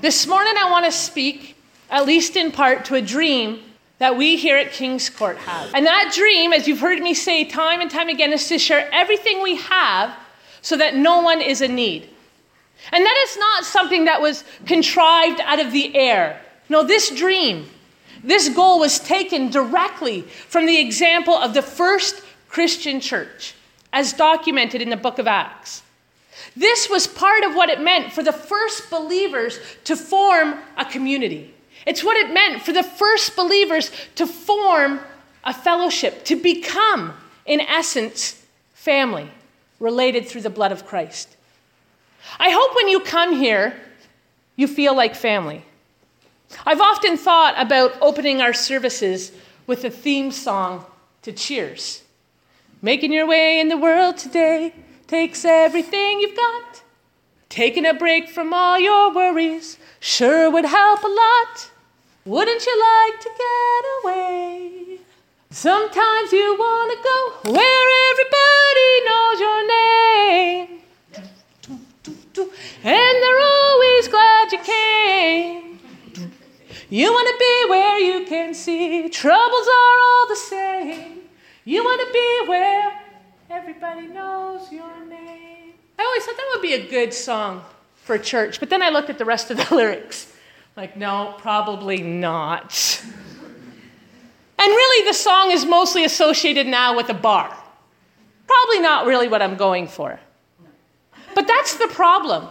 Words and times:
This 0.00 0.26
morning, 0.26 0.54
I 0.58 0.70
want 0.70 0.84
to 0.84 0.92
speak, 0.92 1.56
at 1.88 2.04
least 2.04 2.36
in 2.36 2.52
part, 2.52 2.84
to 2.84 2.96
a 2.96 3.00
dream 3.00 3.60
that 3.96 4.18
we 4.18 4.36
here 4.36 4.58
at 4.58 4.72
King's 4.72 5.08
Court 5.08 5.38
have. 5.38 5.72
And 5.72 5.86
that 5.86 6.12
dream, 6.14 6.52
as 6.52 6.68
you've 6.68 6.80
heard 6.80 7.00
me 7.00 7.14
say 7.14 7.46
time 7.46 7.80
and 7.80 7.90
time 7.90 8.10
again, 8.10 8.30
is 8.30 8.46
to 8.48 8.58
share 8.58 8.90
everything 8.92 9.42
we 9.42 9.56
have 9.56 10.14
so 10.60 10.76
that 10.76 10.94
no 10.94 11.22
one 11.22 11.40
is 11.40 11.62
in 11.62 11.74
need. 11.74 12.10
And 12.92 13.04
that 13.04 13.26
is 13.28 13.38
not 13.38 13.64
something 13.64 14.04
that 14.04 14.20
was 14.20 14.44
contrived 14.66 15.40
out 15.40 15.60
of 15.60 15.72
the 15.72 15.94
air. 15.96 16.40
No, 16.68 16.82
this 16.82 17.10
dream, 17.10 17.68
this 18.22 18.48
goal 18.48 18.80
was 18.80 18.98
taken 18.98 19.50
directly 19.50 20.22
from 20.22 20.66
the 20.66 20.78
example 20.78 21.34
of 21.34 21.54
the 21.54 21.62
first 21.62 22.22
Christian 22.48 23.00
church, 23.00 23.54
as 23.92 24.12
documented 24.12 24.82
in 24.82 24.90
the 24.90 24.96
book 24.96 25.18
of 25.18 25.26
Acts. 25.26 25.82
This 26.56 26.88
was 26.88 27.06
part 27.06 27.44
of 27.44 27.54
what 27.54 27.68
it 27.68 27.80
meant 27.80 28.12
for 28.12 28.22
the 28.22 28.32
first 28.32 28.90
believers 28.90 29.58
to 29.84 29.96
form 29.96 30.54
a 30.76 30.84
community. 30.84 31.54
It's 31.86 32.02
what 32.02 32.16
it 32.16 32.32
meant 32.32 32.62
for 32.62 32.72
the 32.72 32.82
first 32.82 33.36
believers 33.36 33.90
to 34.16 34.26
form 34.26 35.00
a 35.44 35.54
fellowship, 35.54 36.24
to 36.24 36.36
become, 36.36 37.14
in 37.44 37.60
essence, 37.60 38.42
family, 38.74 39.30
related 39.78 40.26
through 40.26 40.40
the 40.40 40.50
blood 40.50 40.72
of 40.72 40.86
Christ. 40.86 41.28
I 42.38 42.50
hope 42.50 42.74
when 42.74 42.88
you 42.88 43.00
come 43.00 43.34
here, 43.34 43.74
you 44.56 44.66
feel 44.66 44.94
like 44.94 45.14
family. 45.14 45.64
I've 46.64 46.80
often 46.80 47.16
thought 47.16 47.54
about 47.58 47.96
opening 48.00 48.40
our 48.40 48.54
services 48.54 49.32
with 49.66 49.84
a 49.84 49.90
theme 49.90 50.30
song 50.30 50.84
to 51.22 51.32
Cheers. 51.32 52.02
Making 52.82 53.12
your 53.12 53.26
way 53.26 53.60
in 53.60 53.68
the 53.68 53.76
world 53.76 54.16
today 54.16 54.74
takes 55.06 55.44
everything 55.44 56.20
you've 56.20 56.36
got. 56.36 56.82
Taking 57.48 57.86
a 57.86 57.94
break 57.94 58.28
from 58.28 58.52
all 58.52 58.78
your 58.78 59.12
worries 59.12 59.78
sure 60.00 60.50
would 60.50 60.64
help 60.64 61.02
a 61.02 61.08
lot. 61.08 61.70
Wouldn't 62.24 62.66
you 62.66 62.80
like 62.80 63.20
to 63.20 63.30
get 63.38 63.84
away? 64.02 64.98
Sometimes 65.50 66.32
you 66.32 66.56
want 66.58 66.92
to 66.92 66.98
go 67.02 67.52
where 67.52 67.88
everybody 68.10 69.04
knows 69.06 69.40
your 69.40 69.68
name 69.68 70.85
and 72.42 72.52
they're 72.84 73.40
always 73.40 74.08
glad 74.08 74.52
you 74.52 74.58
came. 74.58 75.78
You 76.88 77.12
want 77.12 77.28
to 77.28 77.38
be 77.38 77.70
where 77.70 77.98
you 77.98 78.26
can 78.26 78.54
see 78.54 79.08
troubles 79.08 79.66
are 79.66 80.00
all 80.04 80.28
the 80.28 80.36
same. 80.36 81.18
You 81.64 81.82
want 81.82 82.00
to 82.06 82.12
be 82.12 82.48
where 82.48 83.00
everybody 83.50 84.06
knows 84.06 84.70
your 84.70 85.04
name. 85.06 85.74
I 85.98 86.04
always 86.04 86.24
thought 86.24 86.36
that 86.36 86.50
would 86.54 86.62
be 86.62 86.74
a 86.74 86.88
good 86.88 87.12
song 87.12 87.64
for 87.96 88.18
church, 88.18 88.60
but 88.60 88.70
then 88.70 88.82
I 88.82 88.90
looked 88.90 89.10
at 89.10 89.18
the 89.18 89.24
rest 89.24 89.50
of 89.50 89.56
the 89.56 89.74
lyrics. 89.74 90.32
Like, 90.76 90.96
no, 90.96 91.34
probably 91.38 92.02
not. 92.02 93.02
And 94.58 94.68
really, 94.68 95.06
the 95.06 95.14
song 95.14 95.50
is 95.50 95.64
mostly 95.64 96.04
associated 96.04 96.66
now 96.66 96.94
with 96.96 97.08
a 97.08 97.14
bar. 97.14 97.56
Probably 98.46 98.80
not 98.80 99.06
really 99.06 99.28
what 99.28 99.42
I'm 99.42 99.56
going 99.56 99.88
for. 99.88 100.20
But 101.36 101.46
that's 101.46 101.76
the 101.76 101.88
problem. 101.88 102.48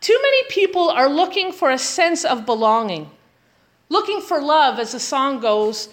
Too 0.00 0.18
many 0.22 0.44
people 0.48 0.88
are 0.88 1.10
looking 1.10 1.52
for 1.52 1.70
a 1.70 1.76
sense 1.76 2.24
of 2.24 2.46
belonging, 2.46 3.10
looking 3.90 4.22
for 4.22 4.40
love, 4.40 4.78
as 4.78 4.92
the 4.92 4.98
song 4.98 5.40
goes, 5.40 5.90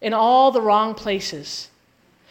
in 0.00 0.14
all 0.14 0.50
the 0.50 0.62
wrong 0.62 0.94
places. 0.94 1.68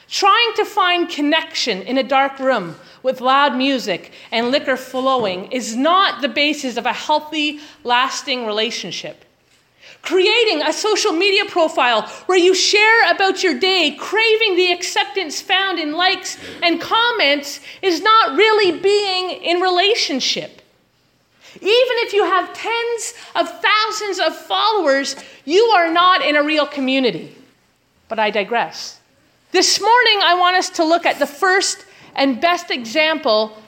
Trying 0.09 0.53
to 0.55 0.65
find 0.65 1.08
connection 1.08 1.83
in 1.83 1.99
a 1.99 2.03
dark 2.03 2.39
room 2.39 2.77
with 3.03 3.21
loud 3.21 3.55
music 3.55 4.11
and 4.31 4.49
liquor 4.49 4.75
flowing 4.75 5.52
is 5.52 5.75
not 5.75 6.23
the 6.23 6.30
basis 6.30 6.75
of 6.75 6.87
a 6.87 6.93
healthy, 6.93 7.59
lasting 7.83 8.48
relationship. 8.48 9.23
Creating 10.07 10.61
a 10.61 10.71
social 10.71 11.11
media 11.11 11.43
profile 11.43 12.03
where 12.27 12.37
you 12.37 12.55
share 12.55 13.11
about 13.13 13.43
your 13.43 13.59
day, 13.59 13.93
craving 13.99 14.55
the 14.55 14.71
acceptance 14.71 15.41
found 15.41 15.79
in 15.79 15.91
likes 15.91 16.37
and 16.63 16.79
comments, 16.79 17.59
is 17.81 18.01
not 18.01 18.37
really 18.37 18.79
being 18.79 19.31
in 19.43 19.59
relationship. 19.59 20.61
Even 21.55 21.97
if 22.05 22.13
you 22.13 22.23
have 22.23 22.53
tens 22.53 23.15
of 23.35 23.61
thousands 23.61 24.19
of 24.19 24.33
followers, 24.33 25.17
you 25.43 25.61
are 25.75 25.91
not 25.91 26.21
in 26.21 26.37
a 26.37 26.43
real 26.43 26.65
community. 26.65 27.35
But 28.07 28.17
I 28.17 28.29
digress. 28.29 29.01
This 29.51 29.81
morning, 29.81 30.21
I 30.23 30.35
want 30.35 30.55
us 30.55 30.69
to 30.69 30.85
look 30.85 31.05
at 31.05 31.19
the 31.19 31.27
first 31.27 31.85
and 32.15 32.39
best 32.39 32.71
example 32.71 33.61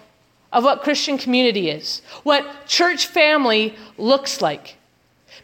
of 0.54 0.64
what 0.64 0.84
Christian 0.84 1.18
community 1.18 1.70
is, 1.70 2.02
what 2.24 2.66
church 2.66 3.08
family 3.08 3.76
looks 3.98 4.42
like. 4.42 4.78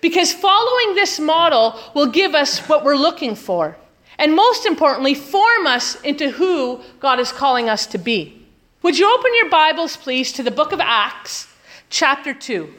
Because 0.06 0.32
following 0.32 0.94
this 0.94 1.20
model 1.20 1.80
will 1.96 2.06
give 2.06 2.36
us 2.36 2.60
what 2.70 2.86
we're 2.86 2.96
looking 2.96 3.34
for, 3.34 3.76
and 4.20 4.36
most 4.36 4.68
importantly, 4.68 5.16
form 5.16 5.66
us 5.66 6.00
into 6.02 6.30
who 6.30 6.80
God 7.00 7.20
is 7.20 7.32
calling 7.32 7.70
us 7.70 7.88
to 7.88 7.98
be. 7.98 8.46
Would 8.84 9.00
you 9.00 9.12
open 9.12 9.32
your 9.34 9.50
Bibles, 9.50 9.98
please, 9.98 10.32
to 10.34 10.44
the 10.44 10.52
book 10.52 10.72
of 10.74 10.80
Acts? 10.80 11.48
chapter 11.90 12.36
2. 12.36 12.72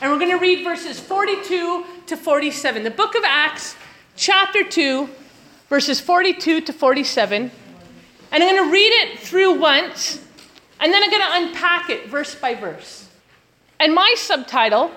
And 0.00 0.10
we're 0.10 0.18
going 0.18 0.32
to 0.32 0.38
read 0.38 0.64
verses 0.64 0.98
42 0.98 1.84
to 2.08 2.16
47. 2.16 2.82
The 2.82 2.90
book 2.90 3.14
of 3.14 3.22
Acts, 3.24 3.76
chapter 4.16 4.64
2, 4.64 5.08
verses 5.68 6.00
42 6.00 6.62
to 6.62 6.72
47. 6.72 7.42
And 8.32 8.42
I'm 8.42 8.56
going 8.56 8.64
to 8.64 8.72
read 8.72 8.90
it 9.04 9.20
through 9.20 9.60
once, 9.60 10.20
and 10.80 10.92
then 10.92 11.00
I'm 11.00 11.10
going 11.10 11.22
to 11.22 11.48
unpack 11.48 11.90
it 11.90 12.08
verse 12.08 12.34
by 12.34 12.56
verse. 12.56 13.08
And 13.78 13.94
my 13.94 14.14
subtitle 14.16 14.90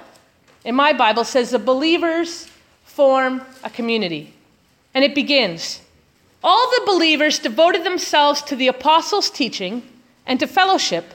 in 0.63 0.75
my 0.75 0.93
Bible 0.93 1.23
says, 1.23 1.51
The 1.51 1.59
believers 1.59 2.47
form 2.83 3.41
a 3.63 3.69
community. 3.69 4.33
And 4.93 5.03
it 5.03 5.15
begins 5.15 5.81
All 6.43 6.69
the 6.71 6.85
believers 6.85 7.39
devoted 7.39 7.83
themselves 7.83 8.41
to 8.43 8.55
the 8.55 8.67
apostles' 8.67 9.29
teaching 9.29 9.83
and 10.25 10.39
to 10.39 10.47
fellowship 10.47 11.05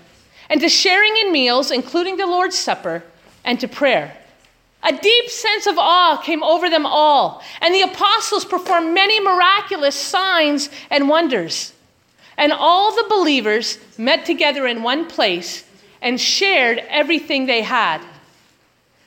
and 0.49 0.61
to 0.61 0.69
sharing 0.69 1.17
in 1.17 1.33
meals, 1.33 1.71
including 1.71 2.17
the 2.17 2.27
Lord's 2.27 2.59
Supper, 2.59 3.03
and 3.45 3.59
to 3.61 3.69
prayer. 3.69 4.17
A 4.83 4.93
deep 4.93 5.31
sense 5.31 5.67
of 5.67 5.79
awe 5.79 6.19
came 6.23 6.43
over 6.43 6.69
them 6.69 6.85
all, 6.85 7.43
and 7.63 7.75
the 7.75 7.83
apostles 7.83 8.45
performed 8.45 8.93
many 8.93 9.19
miraculous 9.19 9.95
signs 9.95 10.69
and 10.91 11.09
wonders. 11.09 11.73
And 12.37 12.53
all 12.53 12.95
the 12.95 13.09
believers 13.09 13.79
met 13.97 14.27
together 14.27 14.67
in 14.67 14.83
one 14.83 15.07
place 15.07 15.65
and 16.03 16.21
shared 16.21 16.79
everything 16.89 17.47
they 17.47 17.63
had. 17.63 18.03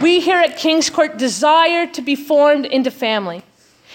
we 0.00 0.20
here 0.20 0.38
at 0.38 0.56
King's 0.56 0.90
Court 0.90 1.16
desire 1.18 1.86
to 1.86 2.02
be 2.02 2.14
formed 2.14 2.66
into 2.66 2.90
family 2.90 3.42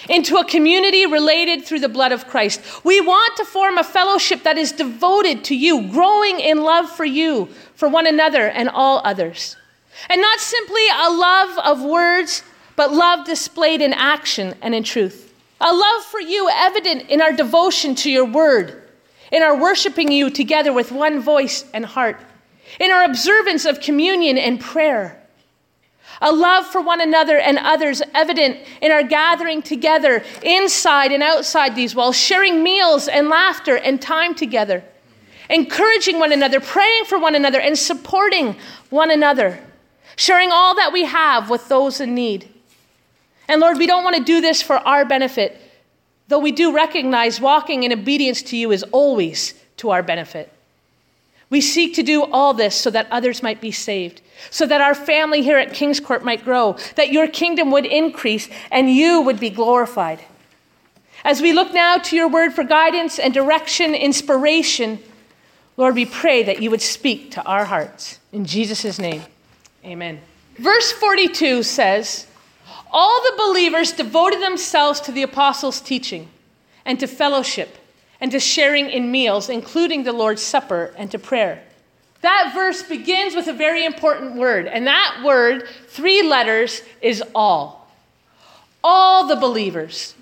into 0.08 0.36
a 0.36 0.44
community 0.44 1.06
related 1.06 1.64
through 1.64 1.80
the 1.80 1.88
blood 1.88 2.12
of 2.12 2.26
Christ. 2.26 2.60
We 2.84 3.00
want 3.00 3.36
to 3.36 3.44
form 3.44 3.78
a 3.78 3.84
fellowship 3.84 4.42
that 4.42 4.58
is 4.58 4.72
devoted 4.72 5.44
to 5.44 5.56
you, 5.56 5.90
growing 5.90 6.40
in 6.40 6.62
love 6.62 6.90
for 6.90 7.04
you, 7.04 7.48
for 7.74 7.88
one 7.88 8.06
another, 8.06 8.48
and 8.48 8.68
all 8.68 9.00
others. 9.04 9.56
And 10.08 10.20
not 10.20 10.40
simply 10.40 10.82
a 10.88 11.10
love 11.10 11.58
of 11.58 11.82
words, 11.82 12.42
but 12.76 12.92
love 12.92 13.24
displayed 13.24 13.80
in 13.80 13.92
action 13.92 14.54
and 14.60 14.74
in 14.74 14.82
truth. 14.82 15.32
A 15.60 15.72
love 15.72 16.02
for 16.04 16.20
you 16.20 16.50
evident 16.52 17.08
in 17.08 17.22
our 17.22 17.32
devotion 17.32 17.94
to 17.96 18.10
your 18.10 18.24
word, 18.24 18.82
in 19.32 19.42
our 19.42 19.56
worshiping 19.56 20.12
you 20.12 20.30
together 20.30 20.72
with 20.72 20.92
one 20.92 21.20
voice 21.20 21.64
and 21.72 21.86
heart, 21.86 22.20
in 22.80 22.90
our 22.90 23.04
observance 23.04 23.64
of 23.64 23.80
communion 23.80 24.36
and 24.36 24.60
prayer 24.60 25.23
a 26.20 26.32
love 26.32 26.66
for 26.66 26.80
one 26.80 27.00
another 27.00 27.38
and 27.38 27.58
others 27.58 28.02
evident 28.14 28.58
in 28.80 28.92
our 28.92 29.02
gathering 29.02 29.62
together 29.62 30.22
inside 30.42 31.12
and 31.12 31.22
outside 31.22 31.74
these 31.74 31.94
walls, 31.94 32.16
sharing 32.16 32.62
meals 32.62 33.08
and 33.08 33.28
laughter 33.28 33.76
and 33.76 34.00
time 34.00 34.34
together, 34.34 34.82
encouraging 35.50 36.18
one 36.18 36.32
another, 36.32 36.60
praying 36.60 37.04
for 37.04 37.18
one 37.18 37.34
another, 37.34 37.60
and 37.60 37.78
supporting 37.78 38.56
one 38.90 39.10
another. 39.10 39.58
sharing 40.16 40.50
all 40.50 40.74
that 40.76 40.92
we 40.92 41.04
have 41.04 41.50
with 41.50 41.68
those 41.68 42.00
in 42.00 42.14
need. 42.14 42.48
And 43.48 43.60
Lord, 43.60 43.78
we 43.78 43.86
don't 43.86 44.04
want 44.04 44.16
to 44.16 44.22
do 44.22 44.40
this 44.40 44.62
for 44.62 44.76
our 44.76 45.04
benefit, 45.04 45.60
though 46.28 46.38
we 46.38 46.52
do 46.52 46.74
recognize 46.74 47.40
walking 47.40 47.82
in 47.82 47.92
obedience 47.92 48.42
to 48.42 48.56
you 48.56 48.72
is 48.72 48.82
always 48.84 49.54
to 49.78 49.90
our 49.90 50.02
benefit. 50.02 50.52
We 51.54 51.60
seek 51.60 51.94
to 51.94 52.02
do 52.02 52.24
all 52.24 52.52
this 52.52 52.74
so 52.74 52.90
that 52.90 53.06
others 53.12 53.40
might 53.40 53.60
be 53.60 53.70
saved, 53.70 54.22
so 54.50 54.66
that 54.66 54.80
our 54.80 54.92
family 54.92 55.40
here 55.40 55.56
at 55.56 55.72
King's 55.72 56.00
Court 56.00 56.24
might 56.24 56.44
grow, 56.44 56.76
that 56.96 57.12
your 57.12 57.28
kingdom 57.28 57.70
would 57.70 57.86
increase 57.86 58.48
and 58.72 58.90
you 58.90 59.20
would 59.20 59.38
be 59.38 59.50
glorified. 59.50 60.18
As 61.24 61.40
we 61.40 61.52
look 61.52 61.72
now 61.72 61.98
to 61.98 62.16
your 62.16 62.26
word 62.26 62.54
for 62.54 62.64
guidance 62.64 63.20
and 63.20 63.32
direction, 63.32 63.94
inspiration, 63.94 64.98
Lord, 65.76 65.94
we 65.94 66.06
pray 66.06 66.42
that 66.42 66.60
you 66.60 66.72
would 66.72 66.82
speak 66.82 67.30
to 67.30 67.42
our 67.44 67.66
hearts. 67.66 68.18
In 68.32 68.44
Jesus' 68.46 68.98
name, 68.98 69.22
amen. 69.84 70.22
Verse 70.58 70.90
42 70.90 71.62
says, 71.62 72.26
All 72.90 73.22
the 73.22 73.36
believers 73.38 73.92
devoted 73.92 74.42
themselves 74.42 75.00
to 75.02 75.12
the 75.12 75.22
apostles' 75.22 75.80
teaching 75.80 76.30
and 76.84 76.98
to 76.98 77.06
fellowship 77.06 77.78
and 78.20 78.30
to 78.32 78.40
sharing 78.40 78.90
in 78.90 79.10
meals, 79.10 79.48
including 79.48 80.04
the 80.04 80.12
Lord's 80.12 80.42
Supper 80.42 80.94
and 80.96 81.10
to 81.10 81.18
prayer. 81.18 81.62
That 82.22 82.52
verse 82.54 82.82
begins 82.82 83.34
with 83.34 83.48
a 83.48 83.52
very 83.52 83.84
important 83.84 84.36
word, 84.36 84.66
and 84.66 84.86
that 84.86 85.22
word, 85.24 85.68
three 85.88 86.22
letters, 86.22 86.82
is 87.02 87.22
all. 87.34 87.90
All 88.82 89.26
the 89.26 89.36
believers. 89.36 90.14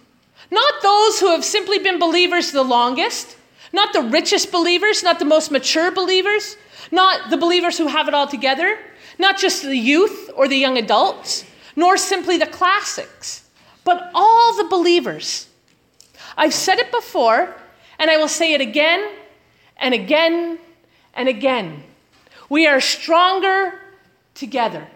Not 0.50 0.82
those 0.82 1.20
who 1.20 1.30
have 1.30 1.44
simply 1.44 1.78
been 1.78 1.98
believers 1.98 2.50
the 2.50 2.64
longest, 2.64 3.36
not 3.72 3.92
the 3.92 4.02
richest 4.02 4.50
believers, 4.50 5.02
not 5.02 5.18
the 5.18 5.24
most 5.24 5.50
mature 5.50 5.90
believers, 5.90 6.56
not 6.90 7.30
the 7.30 7.36
believers 7.36 7.78
who 7.78 7.86
have 7.86 8.08
it 8.08 8.14
all 8.14 8.26
together, 8.26 8.78
not 9.18 9.38
just 9.38 9.62
the 9.62 9.76
youth 9.76 10.30
or 10.34 10.48
the 10.48 10.58
young 10.58 10.78
adults, 10.78 11.44
nor 11.76 11.96
simply 11.96 12.36
the 12.36 12.46
classics, 12.46 13.44
but 13.84 14.10
all 14.14 14.56
the 14.56 14.64
believers. 14.64 15.48
I've 16.36 16.54
said 16.54 16.78
it 16.78 16.90
before, 16.90 17.54
and 18.02 18.10
I 18.10 18.16
will 18.16 18.26
say 18.26 18.52
it 18.52 18.60
again 18.60 19.08
and 19.76 19.94
again 19.94 20.58
and 21.14 21.28
again. 21.28 21.84
We 22.48 22.66
are 22.66 22.80
stronger 22.80 23.74
together. 24.34 24.88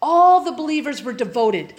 All 0.00 0.44
the 0.44 0.52
believers 0.52 1.02
were 1.02 1.12
devoted. 1.12 1.74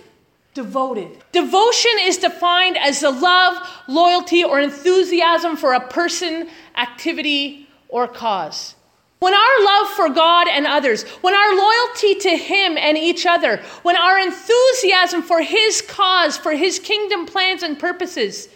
Devoted. 0.54 1.24
Devotion 1.32 1.92
is 2.02 2.18
defined 2.18 2.78
as 2.78 3.00
the 3.00 3.12
love, 3.12 3.66
loyalty, 3.88 4.44
or 4.44 4.60
enthusiasm 4.60 5.56
for 5.56 5.72
a 5.72 5.88
person, 5.88 6.50
activity, 6.76 7.70
or 7.88 8.10
cause. 8.10 8.76
When 9.20 9.34
our 9.34 9.64
love 9.64 9.88
for 9.92 10.10
God 10.10 10.50
and 10.50 10.68
others, 10.68 11.04
when 11.22 11.34
our 11.34 11.56
loyalty 11.56 12.16
to 12.16 12.36
Him 12.36 12.78
and 12.78 12.98
each 12.98 13.26
other, 13.26 13.64
when 13.84 13.96
our 13.96 14.20
enthusiasm 14.20 15.22
for 15.22 15.42
His 15.42 15.82
cause, 15.82 16.36
for 16.36 16.52
His 16.52 16.78
kingdom 16.78 17.26
plans 17.26 17.64
and 17.64 17.80
purposes, 17.80 18.50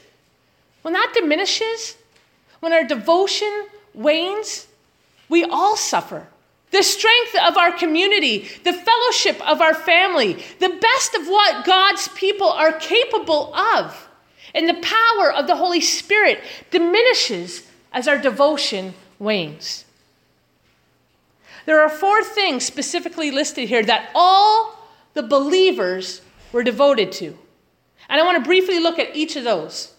when 0.85 0.93
that 0.93 1.13
diminishes, 1.15 1.97
when 2.59 2.71
our 2.71 2.83
devotion 2.83 3.65
wanes, 3.95 4.67
we 5.29 5.43
all 5.43 5.75
suffer. 5.75 6.27
The 6.69 6.83
strength 6.83 7.35
of 7.43 7.57
our 7.57 7.71
community, 7.71 8.47
the 8.63 8.71
fellowship 8.71 9.41
of 9.49 9.61
our 9.61 9.73
family, 9.73 10.33
the 10.59 10.69
best 10.69 11.15
of 11.15 11.27
what 11.27 11.65
God's 11.65 12.07
people 12.09 12.49
are 12.49 12.71
capable 12.73 13.51
of, 13.55 14.07
and 14.53 14.69
the 14.69 14.75
power 14.75 15.33
of 15.33 15.47
the 15.47 15.55
Holy 15.55 15.81
Spirit 15.81 16.43
diminishes 16.69 17.67
as 17.91 18.07
our 18.07 18.19
devotion 18.19 18.93
wanes. 19.17 19.85
There 21.65 21.81
are 21.81 21.89
four 21.89 22.21
things 22.23 22.63
specifically 22.63 23.31
listed 23.31 23.69
here 23.69 23.83
that 23.83 24.11
all 24.13 24.87
the 25.15 25.23
believers 25.23 26.21
were 26.51 26.61
devoted 26.61 27.11
to. 27.13 27.35
And 28.07 28.21
I 28.21 28.23
want 28.23 28.37
to 28.37 28.47
briefly 28.47 28.79
look 28.79 28.99
at 28.99 29.15
each 29.15 29.35
of 29.35 29.45
those. 29.45 29.94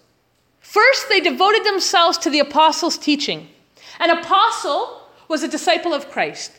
First, 0.67 1.09
they 1.09 1.21
devoted 1.21 1.65
themselves 1.65 2.19
to 2.19 2.29
the 2.29 2.41
apostles' 2.41 2.99
teaching. 2.99 3.49
An 4.01 4.11
apostle 4.11 5.01
was 5.29 5.45
a 5.45 5.49
disciple 5.49 5.95
of 5.95 6.11
Christ, 6.11 6.51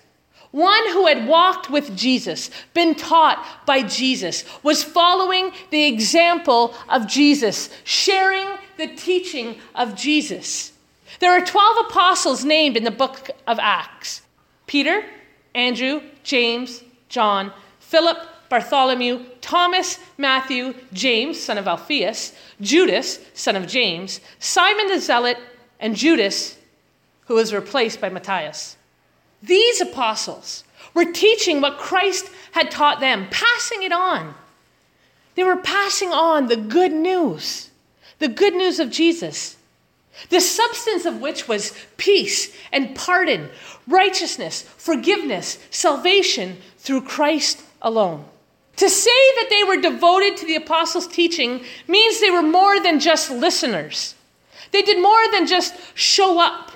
one 0.51 0.91
who 0.93 1.07
had 1.07 1.27
walked 1.27 1.69
with 1.69 1.95
Jesus, 1.95 2.49
been 2.73 2.95
taught 2.95 3.45
by 3.65 3.83
Jesus, 3.83 4.45
was 4.63 4.81
following 4.81 5.51
the 5.71 5.83
example 5.83 6.73
of 6.87 7.05
Jesus, 7.05 7.69
sharing 7.83 8.47
the 8.77 8.87
teaching 8.87 9.57
of 9.75 9.93
Jesus. 9.93 10.71
There 11.19 11.33
are 11.33 11.45
12 11.45 11.87
apostles 11.89 12.45
named 12.45 12.77
in 12.77 12.85
the 12.85 12.91
book 12.91 13.29
of 13.45 13.59
Acts 13.59 14.21
Peter, 14.67 15.03
Andrew, 15.53 16.01
James, 16.23 16.81
John, 17.09 17.51
Philip, 17.81 18.17
Bartholomew, 18.49 19.25
Thomas, 19.41 19.99
Matthew, 20.17 20.73
James, 20.93 21.39
son 21.39 21.57
of 21.57 21.67
Alphaeus, 21.67 22.33
Judas, 22.61 23.19
son 23.33 23.55
of 23.55 23.67
James, 23.67 24.19
Simon 24.39 24.87
the 24.87 24.99
Zealot, 24.99 25.37
and 25.79 25.95
Judas, 25.95 26.57
who 27.25 27.35
was 27.35 27.53
replaced 27.53 27.99
by 27.99 28.09
Matthias. 28.09 28.77
These 29.43 29.81
apostles 29.81 30.63
were 30.93 31.11
teaching 31.11 31.61
what 31.61 31.77
Christ 31.77 32.29
had 32.51 32.71
taught 32.71 32.99
them, 32.99 33.27
passing 33.29 33.83
it 33.83 33.91
on. 33.91 34.33
They 35.35 35.43
were 35.43 35.57
passing 35.57 36.09
on 36.09 36.47
the 36.47 36.57
good 36.57 36.91
news, 36.91 37.69
the 38.17 38.27
good 38.27 38.55
news 38.55 38.79
of 38.79 38.89
Jesus, 38.89 39.55
the 40.29 40.41
substance 40.41 41.05
of 41.05 41.21
which 41.21 41.47
was 41.47 41.77
peace 41.97 42.55
and 42.71 42.95
pardon, 42.95 43.49
righteousness, 43.87 44.63
forgiveness, 44.77 45.59
salvation 45.69 46.57
through 46.79 47.01
Christ 47.01 47.61
alone. 47.81 48.25
To 48.77 48.89
say 48.89 49.09
that 49.35 49.47
they 49.49 49.63
were 49.63 49.81
devoted 49.81 50.37
to 50.37 50.45
the 50.45 50.55
apostles' 50.55 51.07
teaching 51.07 51.63
means 51.87 52.19
they 52.19 52.31
were 52.31 52.43
more 52.43 52.79
than 52.79 52.99
just 52.99 53.31
listeners. 53.31 54.15
They 54.71 54.83
did 54.83 55.01
more 55.01 55.31
than 55.31 55.47
just 55.47 55.75
show 55.95 56.39
up 56.39 56.71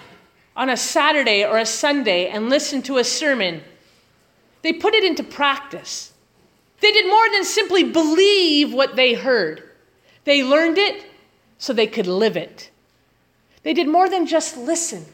on 0.55 0.69
a 0.69 0.77
Saturday 0.77 1.45
or 1.45 1.57
a 1.57 1.65
Sunday 1.65 2.27
and 2.27 2.49
listen 2.49 2.81
to 2.83 2.97
a 2.97 3.03
sermon. 3.03 3.61
They 4.63 4.73
put 4.73 4.95
it 4.95 5.03
into 5.03 5.23
practice. 5.23 6.11
They 6.79 6.91
did 6.91 7.07
more 7.07 7.29
than 7.31 7.45
simply 7.45 7.83
believe 7.83 8.73
what 8.73 8.95
they 8.95 9.13
heard. 9.13 9.63
They 10.23 10.43
learned 10.43 10.77
it 10.77 11.05
so 11.59 11.71
they 11.71 11.87
could 11.87 12.07
live 12.07 12.35
it. 12.35 12.71
They 13.63 13.73
did 13.73 13.87
more 13.87 14.09
than 14.09 14.25
just 14.25 14.57
listen. 14.57 15.05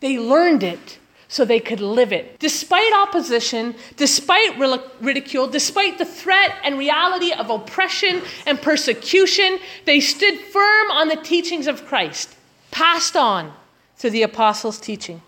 They 0.00 0.18
learned 0.18 0.62
it 0.62 0.98
so 1.30 1.44
they 1.44 1.60
could 1.60 1.80
live 1.80 2.12
it. 2.12 2.40
Despite 2.40 2.92
opposition, 2.92 3.76
despite 3.96 4.58
ridicule, 5.00 5.46
despite 5.46 5.96
the 5.96 6.04
threat 6.04 6.56
and 6.64 6.76
reality 6.76 7.32
of 7.32 7.48
oppression 7.48 8.22
and 8.46 8.60
persecution, 8.60 9.60
they 9.86 10.00
stood 10.00 10.40
firm 10.40 10.90
on 10.90 11.06
the 11.06 11.14
teachings 11.14 11.68
of 11.68 11.86
Christ, 11.86 12.34
passed 12.72 13.16
on 13.16 13.52
through 13.96 14.10
the 14.10 14.24
apostles' 14.24 14.80
teaching. 14.80 15.22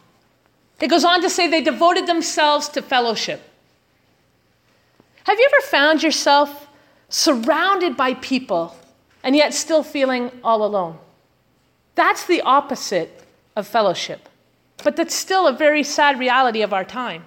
It 0.81 0.89
goes 0.89 1.05
on 1.05 1.23
to 1.23 1.31
say 1.31 1.47
they 1.47 1.63
devoted 1.63 2.09
themselves 2.09 2.69
to 2.71 2.83
fellowship. 2.83 3.41
Have 5.23 5.39
you 5.39 5.49
ever 5.55 5.67
found 5.69 6.03
yourself 6.03 6.67
surrounded 7.11 7.97
by 7.97 8.15
people 8.15 8.77
and 9.23 9.37
yet 9.37 9.55
still 9.55 9.85
feeling 9.85 10.33
all 10.43 10.65
alone? 10.65 10.99
That's 11.95 12.27
the 12.27 12.41
opposite 12.41 13.23
of 13.55 13.69
fellowship. 13.69 14.29
But 14.83 14.97
that's 14.97 15.15
still 15.15 15.47
a 15.47 15.53
very 15.53 15.83
sad 15.83 16.19
reality 16.19 16.63
of 16.63 16.73
our 16.73 16.85
time. 16.85 17.25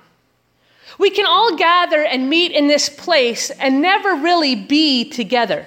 We 0.98 1.10
can 1.10 1.26
all 1.26 1.56
gather 1.56 2.04
and 2.04 2.30
meet 2.30 2.52
in 2.52 2.68
this 2.68 2.90
place 2.90 3.50
and 3.50 3.82
never 3.82 4.16
really 4.16 4.56
be 4.56 5.10
together. 5.10 5.66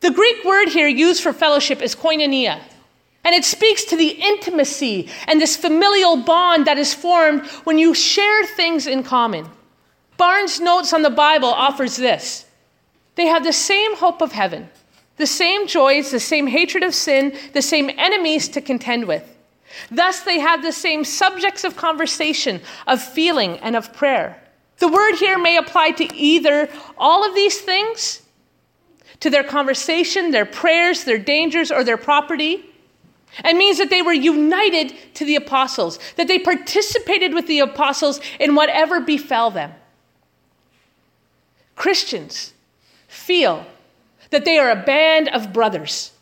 The 0.00 0.10
Greek 0.10 0.44
word 0.44 0.68
here 0.68 0.88
used 0.88 1.22
for 1.22 1.32
fellowship 1.32 1.80
is 1.80 1.94
koinonia, 1.94 2.60
and 3.24 3.34
it 3.34 3.44
speaks 3.44 3.84
to 3.84 3.96
the 3.96 4.08
intimacy 4.08 5.08
and 5.26 5.40
this 5.40 5.56
familial 5.56 6.16
bond 6.16 6.66
that 6.66 6.78
is 6.78 6.92
formed 6.92 7.46
when 7.64 7.78
you 7.78 7.94
share 7.94 8.44
things 8.46 8.86
in 8.86 9.02
common. 9.04 9.46
Barnes' 10.16 10.60
Notes 10.60 10.92
on 10.92 11.02
the 11.02 11.10
Bible 11.10 11.48
offers 11.48 11.96
this 11.96 12.46
they 13.14 13.26
have 13.26 13.44
the 13.44 13.52
same 13.52 13.96
hope 13.96 14.22
of 14.22 14.32
heaven, 14.32 14.70
the 15.16 15.26
same 15.26 15.66
joys, 15.66 16.10
the 16.10 16.20
same 16.20 16.46
hatred 16.46 16.82
of 16.82 16.94
sin, 16.94 17.36
the 17.52 17.62
same 17.62 17.90
enemies 17.96 18.48
to 18.48 18.60
contend 18.60 19.06
with. 19.06 19.31
Thus, 19.90 20.20
they 20.20 20.38
have 20.38 20.62
the 20.62 20.72
same 20.72 21.04
subjects 21.04 21.64
of 21.64 21.76
conversation, 21.76 22.60
of 22.86 23.02
feeling, 23.02 23.58
and 23.58 23.76
of 23.76 23.92
prayer. 23.92 24.42
The 24.78 24.88
word 24.88 25.14
here 25.16 25.38
may 25.38 25.56
apply 25.56 25.92
to 25.92 26.14
either 26.14 26.68
all 26.98 27.26
of 27.26 27.34
these 27.34 27.60
things, 27.60 28.22
to 29.20 29.30
their 29.30 29.44
conversation, 29.44 30.30
their 30.30 30.46
prayers, 30.46 31.04
their 31.04 31.18
dangers, 31.18 31.70
or 31.70 31.84
their 31.84 31.96
property. 31.96 32.64
and 33.40 33.58
means 33.58 33.78
that 33.78 33.90
they 33.90 34.02
were 34.02 34.12
united 34.12 34.94
to 35.14 35.24
the 35.24 35.36
apostles, 35.36 35.98
that 36.16 36.28
they 36.28 36.38
participated 36.38 37.34
with 37.34 37.46
the 37.46 37.60
apostles 37.60 38.20
in 38.38 38.54
whatever 38.54 39.00
befell 39.00 39.50
them. 39.50 39.72
Christians 41.74 42.52
feel 43.08 43.66
that 44.30 44.44
they 44.44 44.58
are 44.58 44.70
a 44.70 44.84
band 44.84 45.28
of 45.28 45.52
brothers, 45.52 46.12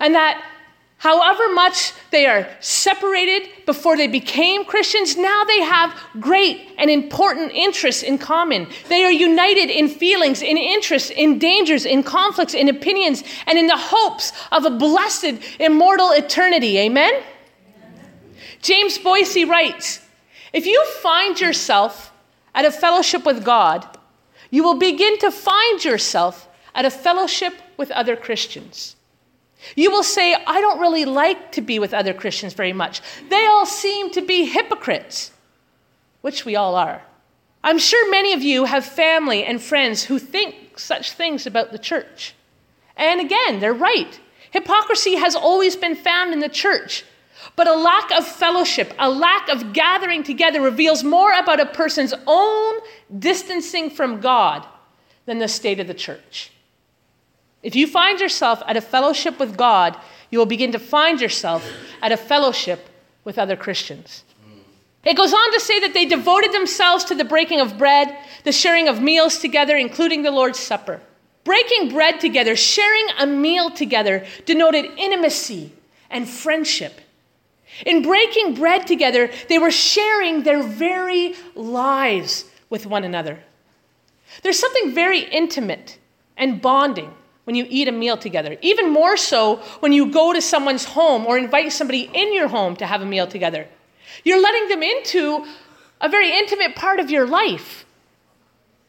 and 0.00 0.14
that 0.14 0.42
However 1.06 1.54
much 1.54 1.92
they 2.10 2.26
are 2.26 2.48
separated 2.58 3.64
before 3.64 3.96
they 3.96 4.08
became 4.08 4.64
Christians, 4.64 5.16
now 5.16 5.44
they 5.44 5.60
have 5.60 5.96
great 6.18 6.68
and 6.78 6.90
important 6.90 7.52
interests 7.52 8.02
in 8.02 8.18
common. 8.18 8.66
They 8.88 9.04
are 9.04 9.12
united 9.12 9.70
in 9.70 9.86
feelings, 9.86 10.42
in 10.42 10.56
interests, 10.56 11.10
in 11.10 11.38
dangers, 11.38 11.84
in 11.84 12.02
conflicts, 12.02 12.54
in 12.54 12.68
opinions, 12.68 13.22
and 13.46 13.56
in 13.56 13.68
the 13.68 13.76
hopes 13.76 14.32
of 14.50 14.64
a 14.64 14.70
blessed, 14.70 15.34
immortal 15.60 16.10
eternity. 16.10 16.76
Amen? 16.78 17.22
James 18.60 18.98
Boice 18.98 19.44
writes 19.44 20.00
If 20.52 20.66
you 20.66 20.84
find 21.02 21.40
yourself 21.40 22.12
at 22.52 22.64
a 22.64 22.72
fellowship 22.72 23.24
with 23.24 23.44
God, 23.44 23.86
you 24.50 24.64
will 24.64 24.80
begin 24.80 25.20
to 25.20 25.30
find 25.30 25.84
yourself 25.84 26.48
at 26.74 26.84
a 26.84 26.90
fellowship 26.90 27.54
with 27.76 27.92
other 27.92 28.16
Christians. 28.16 28.96
You 29.74 29.90
will 29.90 30.02
say, 30.02 30.34
I 30.34 30.60
don't 30.60 30.80
really 30.80 31.04
like 31.04 31.52
to 31.52 31.60
be 31.60 31.78
with 31.78 31.94
other 31.94 32.14
Christians 32.14 32.54
very 32.54 32.72
much. 32.72 33.00
They 33.28 33.46
all 33.46 33.66
seem 33.66 34.10
to 34.12 34.22
be 34.22 34.44
hypocrites, 34.44 35.32
which 36.20 36.44
we 36.44 36.56
all 36.56 36.74
are. 36.74 37.02
I'm 37.64 37.78
sure 37.78 38.10
many 38.10 38.32
of 38.32 38.42
you 38.42 38.64
have 38.64 38.84
family 38.84 39.44
and 39.44 39.60
friends 39.60 40.04
who 40.04 40.18
think 40.18 40.78
such 40.78 41.12
things 41.12 41.46
about 41.46 41.72
the 41.72 41.78
church. 41.78 42.34
And 42.96 43.20
again, 43.20 43.60
they're 43.60 43.74
right. 43.74 44.20
Hypocrisy 44.50 45.16
has 45.16 45.34
always 45.34 45.74
been 45.74 45.96
found 45.96 46.32
in 46.32 46.40
the 46.40 46.48
church. 46.48 47.04
But 47.54 47.68
a 47.68 47.74
lack 47.74 48.10
of 48.12 48.26
fellowship, 48.26 48.94
a 48.98 49.10
lack 49.10 49.48
of 49.48 49.72
gathering 49.72 50.22
together 50.22 50.60
reveals 50.60 51.04
more 51.04 51.32
about 51.32 51.60
a 51.60 51.66
person's 51.66 52.14
own 52.26 52.74
distancing 53.18 53.90
from 53.90 54.20
God 54.20 54.66
than 55.26 55.38
the 55.38 55.48
state 55.48 55.80
of 55.80 55.86
the 55.86 55.94
church. 55.94 56.50
If 57.66 57.74
you 57.74 57.88
find 57.88 58.20
yourself 58.20 58.62
at 58.68 58.76
a 58.76 58.80
fellowship 58.80 59.40
with 59.40 59.56
God, 59.56 59.98
you 60.30 60.38
will 60.38 60.46
begin 60.46 60.70
to 60.70 60.78
find 60.78 61.20
yourself 61.20 61.68
at 62.00 62.12
a 62.12 62.16
fellowship 62.16 62.88
with 63.24 63.40
other 63.40 63.56
Christians. 63.56 64.22
It 65.02 65.16
goes 65.16 65.32
on 65.32 65.52
to 65.52 65.58
say 65.58 65.80
that 65.80 65.92
they 65.92 66.04
devoted 66.04 66.52
themselves 66.52 67.02
to 67.06 67.16
the 67.16 67.24
breaking 67.24 67.60
of 67.60 67.76
bread, 67.76 68.16
the 68.44 68.52
sharing 68.52 68.86
of 68.86 69.02
meals 69.02 69.40
together, 69.40 69.76
including 69.76 70.22
the 70.22 70.30
Lord's 70.30 70.60
Supper. 70.60 71.00
Breaking 71.42 71.88
bread 71.88 72.20
together, 72.20 72.54
sharing 72.54 73.08
a 73.18 73.26
meal 73.26 73.70
together, 73.70 74.24
denoted 74.44 74.84
intimacy 74.96 75.72
and 76.08 76.28
friendship. 76.28 77.00
In 77.84 78.00
breaking 78.00 78.54
bread 78.54 78.86
together, 78.86 79.28
they 79.48 79.58
were 79.58 79.72
sharing 79.72 80.44
their 80.44 80.62
very 80.62 81.34
lives 81.56 82.44
with 82.70 82.86
one 82.86 83.02
another. 83.02 83.40
There's 84.44 84.60
something 84.60 84.94
very 84.94 85.22
intimate 85.22 85.98
and 86.36 86.62
bonding 86.62 87.12
when 87.46 87.54
you 87.54 87.64
eat 87.70 87.86
a 87.86 87.92
meal 87.92 88.16
together. 88.16 88.58
Even 88.60 88.92
more 88.92 89.16
so 89.16 89.56
when 89.78 89.92
you 89.92 90.10
go 90.10 90.32
to 90.32 90.42
someone's 90.42 90.84
home 90.84 91.24
or 91.26 91.38
invite 91.38 91.72
somebody 91.72 92.10
in 92.12 92.34
your 92.34 92.48
home 92.48 92.74
to 92.74 92.86
have 92.86 93.02
a 93.02 93.06
meal 93.06 93.28
together. 93.28 93.68
You're 94.24 94.42
letting 94.42 94.68
them 94.68 94.82
into 94.82 95.46
a 96.00 96.08
very 96.08 96.36
intimate 96.36 96.74
part 96.74 96.98
of 96.98 97.08
your 97.08 97.24
life. 97.24 97.86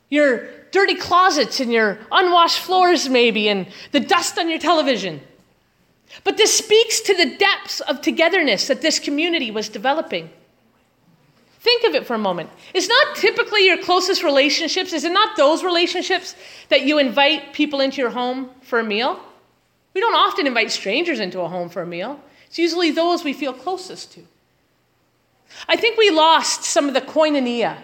Your 0.10 0.50
dirty 0.72 0.96
closets 0.96 1.60
and 1.60 1.72
your 1.72 2.00
unwashed 2.12 2.60
floors, 2.60 3.08
maybe, 3.08 3.48
and 3.48 3.68
the 3.92 4.00
dust 4.00 4.40
on 4.40 4.50
your 4.50 4.60
television. 4.60 5.22
But 6.24 6.38
this 6.38 6.58
speaks 6.58 7.00
to 7.02 7.16
the 7.16 7.38
depths 7.38 7.80
of 7.82 8.02
togetherness 8.02 8.68
that 8.68 8.82
this 8.82 8.98
community 8.98 9.52
was 9.52 9.70
developing. 9.70 10.32
Think 11.68 11.84
of 11.84 11.96
it 11.96 12.08
for 12.08 12.14
a 12.14 12.18
moment. 12.18 12.50
It's 12.74 12.88
not 12.88 13.18
typically 13.18 13.66
your 13.66 13.78
closest 13.78 14.24
relationships, 14.24 14.94
is 14.94 15.04
it 15.04 15.12
not 15.12 15.36
those 15.36 15.66
relationships 15.66 16.34
that 16.70 16.84
you 16.84 16.98
invite 16.98 17.52
people 17.52 17.82
into 17.82 17.98
your 17.98 18.10
home 18.10 18.52
for 18.62 18.80
a 18.80 18.86
meal? 18.86 19.20
We 19.94 20.00
don't 20.00 20.16
often 20.16 20.48
invite 20.48 20.72
strangers 20.72 21.20
into 21.20 21.42
a 21.42 21.50
home 21.50 21.68
for 21.68 21.82
a 21.82 21.86
meal. 21.86 22.22
It's 22.46 22.58
usually 22.58 22.92
those 22.92 23.26
we 23.26 23.34
feel 23.34 23.52
closest 23.52 24.14
to. 24.14 24.22
I 25.68 25.76
think 25.76 25.98
we 25.98 26.10
lost 26.10 26.64
some 26.64 26.88
of 26.88 26.94
the 26.94 27.02
koinonia. 27.02 27.76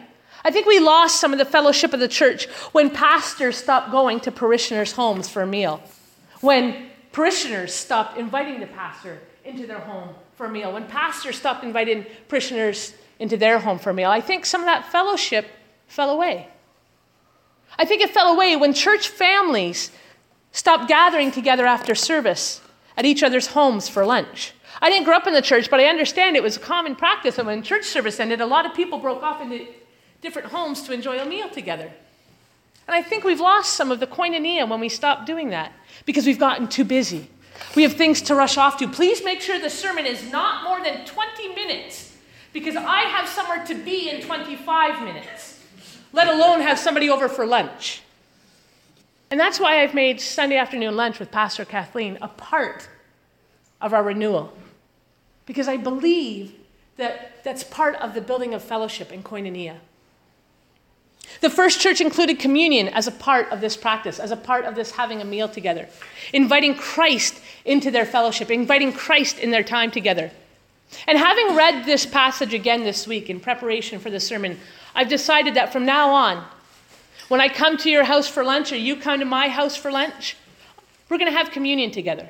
I 0.45 0.51
think 0.51 0.65
we 0.65 0.79
lost 0.79 1.19
some 1.19 1.33
of 1.33 1.37
the 1.37 1.43
fellowship 1.43 1.91
of 1.91 1.99
the 1.99 2.07
church 2.07 2.45
when 2.71 2.89
pastors 2.89 3.57
stopped 3.57 3.91
going 3.91 4.21
to 4.21 4.31
parishioners' 4.31 4.93
homes 4.93 5.27
for 5.27 5.41
a 5.41 5.47
meal. 5.47 5.83
When 6.39 6.89
parishioners 7.11 7.73
stopped 7.73 8.17
inviting 8.17 8.61
the 8.61 8.67
pastor 8.67 9.19
into 9.43 9.67
their 9.67 9.79
home 9.79 10.15
for 10.35 10.45
a 10.45 10.49
meal. 10.49 10.71
When 10.71 10.87
pastors 10.87 11.35
stopped 11.37 11.65
inviting 11.65 12.05
parishioners 12.29 12.93
into 13.19 13.37
their 13.37 13.59
home 13.59 13.79
for 13.79 13.91
a 13.91 13.93
meal. 13.93 14.09
I 14.09 14.21
think 14.21 14.45
some 14.45 14.61
of 14.61 14.67
that 14.67 14.91
fellowship 14.91 15.47
fell 15.87 16.09
away. 16.09 16.47
I 17.77 17.85
think 17.85 18.01
it 18.01 18.11
fell 18.11 18.33
away 18.33 18.55
when 18.55 18.73
church 18.73 19.07
families 19.07 19.91
stopped 20.51 20.87
gathering 20.87 21.31
together 21.31 21.65
after 21.65 21.95
service 21.95 22.61
at 22.95 23.05
each 23.05 23.23
other's 23.23 23.47
homes 23.47 23.89
for 23.89 24.05
lunch. 24.05 24.53
I 24.81 24.89
didn't 24.89 25.05
grow 25.05 25.15
up 25.15 25.27
in 25.27 25.33
the 25.33 25.41
church, 25.41 25.69
but 25.69 25.79
I 25.79 25.85
understand 25.85 26.35
it 26.35 26.43
was 26.43 26.57
a 26.57 26.59
common 26.59 26.95
practice 26.95 27.35
that 27.35 27.45
when 27.45 27.63
church 27.63 27.85
service 27.85 28.19
ended, 28.19 28.41
a 28.41 28.45
lot 28.45 28.65
of 28.65 28.73
people 28.73 28.99
broke 28.99 29.23
off 29.23 29.41
into 29.41 29.67
different 30.21 30.49
homes 30.49 30.81
to 30.83 30.93
enjoy 30.93 31.19
a 31.19 31.25
meal 31.25 31.49
together. 31.49 31.91
And 32.87 32.95
I 32.95 33.01
think 33.01 33.23
we've 33.23 33.39
lost 33.39 33.73
some 33.73 33.91
of 33.91 33.99
the 33.99 34.07
koinonia 34.07 34.67
when 34.67 34.79
we 34.79 34.89
stopped 34.89 35.25
doing 35.25 35.49
that 35.49 35.71
because 36.05 36.25
we've 36.25 36.39
gotten 36.39 36.67
too 36.67 36.83
busy. 36.83 37.29
We 37.75 37.83
have 37.83 37.93
things 37.93 38.21
to 38.23 38.35
rush 38.35 38.57
off 38.57 38.77
to. 38.77 38.87
Please 38.87 39.23
make 39.23 39.41
sure 39.41 39.59
the 39.59 39.69
sermon 39.69 40.05
is 40.05 40.31
not 40.31 40.63
more 40.63 40.83
than 40.83 41.05
20 41.05 41.55
minutes 41.55 42.12
because 42.53 42.75
I 42.75 43.01
have 43.01 43.27
somewhere 43.27 43.65
to 43.65 43.75
be 43.75 44.09
in 44.09 44.21
25 44.21 45.03
minutes, 45.03 45.59
let 46.13 46.27
alone 46.27 46.61
have 46.61 46.79
somebody 46.79 47.09
over 47.09 47.27
for 47.27 47.45
lunch. 47.45 48.01
And 49.31 49.39
that's 49.39 49.59
why 49.59 49.81
I've 49.81 49.95
made 49.95 50.21
Sunday 50.21 50.57
afternoon 50.57 50.95
lunch 50.95 51.19
with 51.19 51.31
Pastor 51.31 51.65
Kathleen 51.65 52.19
a 52.21 52.27
part 52.27 52.87
of 53.81 53.91
our 53.91 54.03
renewal. 54.03 54.53
Because 55.47 55.67
I 55.67 55.75
believe 55.75 56.53
that 56.97 57.43
that's 57.43 57.63
part 57.63 57.95
of 57.95 58.13
the 58.13 58.21
building 58.21 58.53
of 58.53 58.63
fellowship 58.63 59.11
in 59.11 59.23
koinonia. 59.23 59.77
The 61.41 61.49
first 61.49 61.81
church 61.81 61.99
included 61.99 62.37
communion 62.37 62.89
as 62.89 63.07
a 63.07 63.11
part 63.11 63.49
of 63.51 63.59
this 63.59 63.75
practice, 63.75 64.19
as 64.19 64.29
a 64.29 64.37
part 64.37 64.65
of 64.65 64.75
this 64.75 64.91
having 64.91 65.19
a 65.19 65.25
meal 65.25 65.49
together, 65.49 65.89
inviting 66.31 66.75
Christ 66.75 67.41
into 67.65 67.89
their 67.89 68.05
fellowship, 68.05 68.51
inviting 68.51 68.93
Christ 68.93 69.39
in 69.39 69.49
their 69.49 69.63
time 69.63 69.89
together. 69.89 70.31
And 71.07 71.17
having 71.17 71.55
read 71.55 71.85
this 71.85 72.05
passage 72.05 72.53
again 72.53 72.83
this 72.83 73.07
week 73.07 73.29
in 73.29 73.39
preparation 73.39 73.99
for 73.99 74.09
the 74.09 74.19
sermon, 74.19 74.59
I've 74.95 75.09
decided 75.09 75.55
that 75.55 75.73
from 75.73 75.85
now 75.85 76.11
on, 76.11 76.45
when 77.27 77.41
I 77.41 77.49
come 77.49 77.77
to 77.77 77.89
your 77.89 78.03
house 78.03 78.27
for 78.27 78.43
lunch 78.43 78.71
or 78.71 78.77
you 78.77 78.95
come 78.95 79.19
to 79.19 79.25
my 79.25 79.47
house 79.47 79.75
for 79.75 79.91
lunch, 79.91 80.35
we're 81.09 81.17
going 81.17 81.31
to 81.31 81.37
have 81.37 81.51
communion 81.51 81.91
together. 81.91 82.29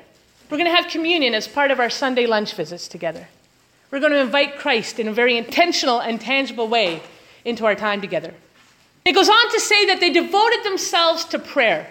We're 0.50 0.58
going 0.58 0.70
to 0.70 0.76
have 0.76 0.90
communion 0.90 1.34
as 1.34 1.48
part 1.48 1.70
of 1.70 1.80
our 1.80 1.90
Sunday 1.90 2.26
lunch 2.26 2.54
visits 2.54 2.88
together. 2.88 3.28
We're 3.90 4.00
going 4.00 4.12
to 4.12 4.20
invite 4.20 4.58
Christ 4.58 4.98
in 4.98 5.08
a 5.08 5.12
very 5.12 5.36
intentional 5.36 6.00
and 6.00 6.20
tangible 6.20 6.68
way 6.68 7.02
into 7.44 7.64
our 7.64 7.74
time 7.74 8.00
together. 8.00 8.34
It 9.04 9.12
goes 9.12 9.28
on 9.28 9.50
to 9.52 9.60
say 9.60 9.86
that 9.86 10.00
they 10.00 10.10
devoted 10.10 10.64
themselves 10.64 11.24
to 11.26 11.38
prayer. 11.38 11.90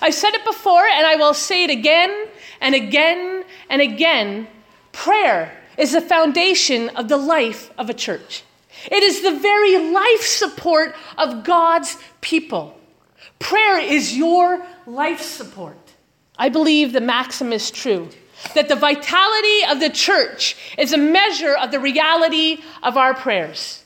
I've 0.00 0.14
said 0.14 0.34
it 0.34 0.44
before 0.44 0.86
and 0.86 1.06
I 1.06 1.16
will 1.16 1.34
say 1.34 1.64
it 1.64 1.70
again 1.70 2.26
and 2.60 2.74
again 2.74 3.44
and 3.68 3.82
again. 3.82 4.48
Prayer 4.92 5.59
is 5.80 5.92
the 5.92 6.00
foundation 6.00 6.90
of 6.90 7.08
the 7.08 7.16
life 7.16 7.70
of 7.78 7.88
a 7.88 7.94
church. 7.94 8.44
It 8.90 9.02
is 9.02 9.22
the 9.22 9.38
very 9.38 9.92
life 9.92 10.22
support 10.22 10.94
of 11.18 11.44
God's 11.44 11.96
people. 12.20 12.78
Prayer 13.38 13.78
is 13.78 14.16
your 14.16 14.64
life 14.86 15.20
support. 15.20 15.78
I 16.38 16.48
believe 16.48 16.92
the 16.92 17.00
maxim 17.00 17.52
is 17.52 17.70
true 17.70 18.10
that 18.54 18.68
the 18.68 18.76
vitality 18.76 19.64
of 19.68 19.80
the 19.80 19.90
church 19.90 20.56
is 20.78 20.92
a 20.92 20.98
measure 20.98 21.54
of 21.54 21.70
the 21.70 21.80
reality 21.80 22.58
of 22.82 22.96
our 22.96 23.14
prayers. 23.14 23.84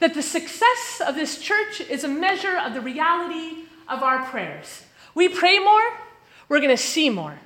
That 0.00 0.14
the 0.14 0.22
success 0.22 1.00
of 1.06 1.14
this 1.14 1.38
church 1.38 1.80
is 1.80 2.04
a 2.04 2.08
measure 2.08 2.58
of 2.58 2.74
the 2.74 2.80
reality 2.80 3.64
of 3.88 4.02
our 4.02 4.24
prayers. 4.24 4.82
We 5.14 5.28
pray 5.28 5.58
more, 5.58 5.82
we're 6.48 6.60
going 6.60 6.76
to 6.76 6.82
see 6.82 7.08
more. 7.08 7.38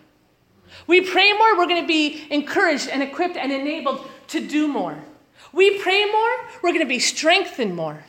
We 0.86 1.00
pray 1.00 1.32
more, 1.32 1.56
we're 1.56 1.66
going 1.66 1.82
to 1.82 1.88
be 1.88 2.26
encouraged 2.30 2.88
and 2.88 3.02
equipped 3.02 3.36
and 3.36 3.52
enabled 3.52 4.08
to 4.28 4.46
do 4.46 4.68
more. 4.68 4.96
We 5.52 5.78
pray 5.78 6.04
more, 6.04 6.30
we're 6.62 6.70
going 6.70 6.80
to 6.80 6.86
be 6.86 6.98
strengthened 6.98 7.74
more. 7.74 8.04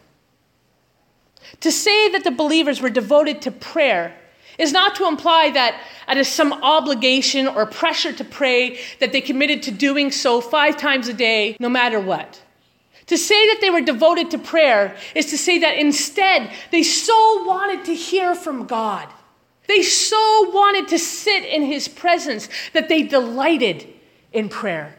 To 1.62 1.72
say 1.72 2.10
that 2.12 2.24
the 2.24 2.32
believers 2.32 2.82
were 2.82 2.90
devoted 2.90 3.42
to 3.44 3.52
prayer 3.52 4.16
is 4.58 4.72
not 4.72 4.96
to 4.96 5.08
imply 5.08 5.52
that 5.52 5.80
it 6.10 6.18
is 6.18 6.28
some 6.28 6.54
obligation 6.54 7.48
or 7.48 7.66
pressure 7.66 8.12
to 8.12 8.24
pray 8.24 8.80
that 9.00 9.12
they 9.12 9.22
committed 9.22 9.64
to 9.64 9.72
doing 9.72 10.12
so 10.12 10.42
five 10.42 10.78
times 10.78 11.08
a 11.08 11.14
day, 11.14 11.56
no 11.60 11.70
matter 11.70 12.00
what. 12.00 12.42
To 13.08 13.18
say 13.18 13.48
that 13.48 13.60
they 13.62 13.70
were 13.70 13.82
devoted 13.82 14.32
to 14.32 14.38
prayer 14.38 14.98
is 15.16 15.28
to 15.28 15.38
say 15.38 15.60
that 15.60 15.78
instead 15.78 16.52
they 16.72 16.84
so 16.84 17.44
wanted 17.46 17.86
to 17.86 17.96
hear 17.96 18.36
from 18.36 18.66
God 18.66 19.08
they 19.68 19.82
so 19.84 20.50
wanted 20.52 20.88
to 20.90 21.00
sit 21.00 21.44
in 21.44 21.64
his 21.64 21.88
presence 21.88 22.50
that 22.74 22.90
they 22.90 23.04
delighted 23.04 23.88
in 24.32 24.50
prayer. 24.50 24.96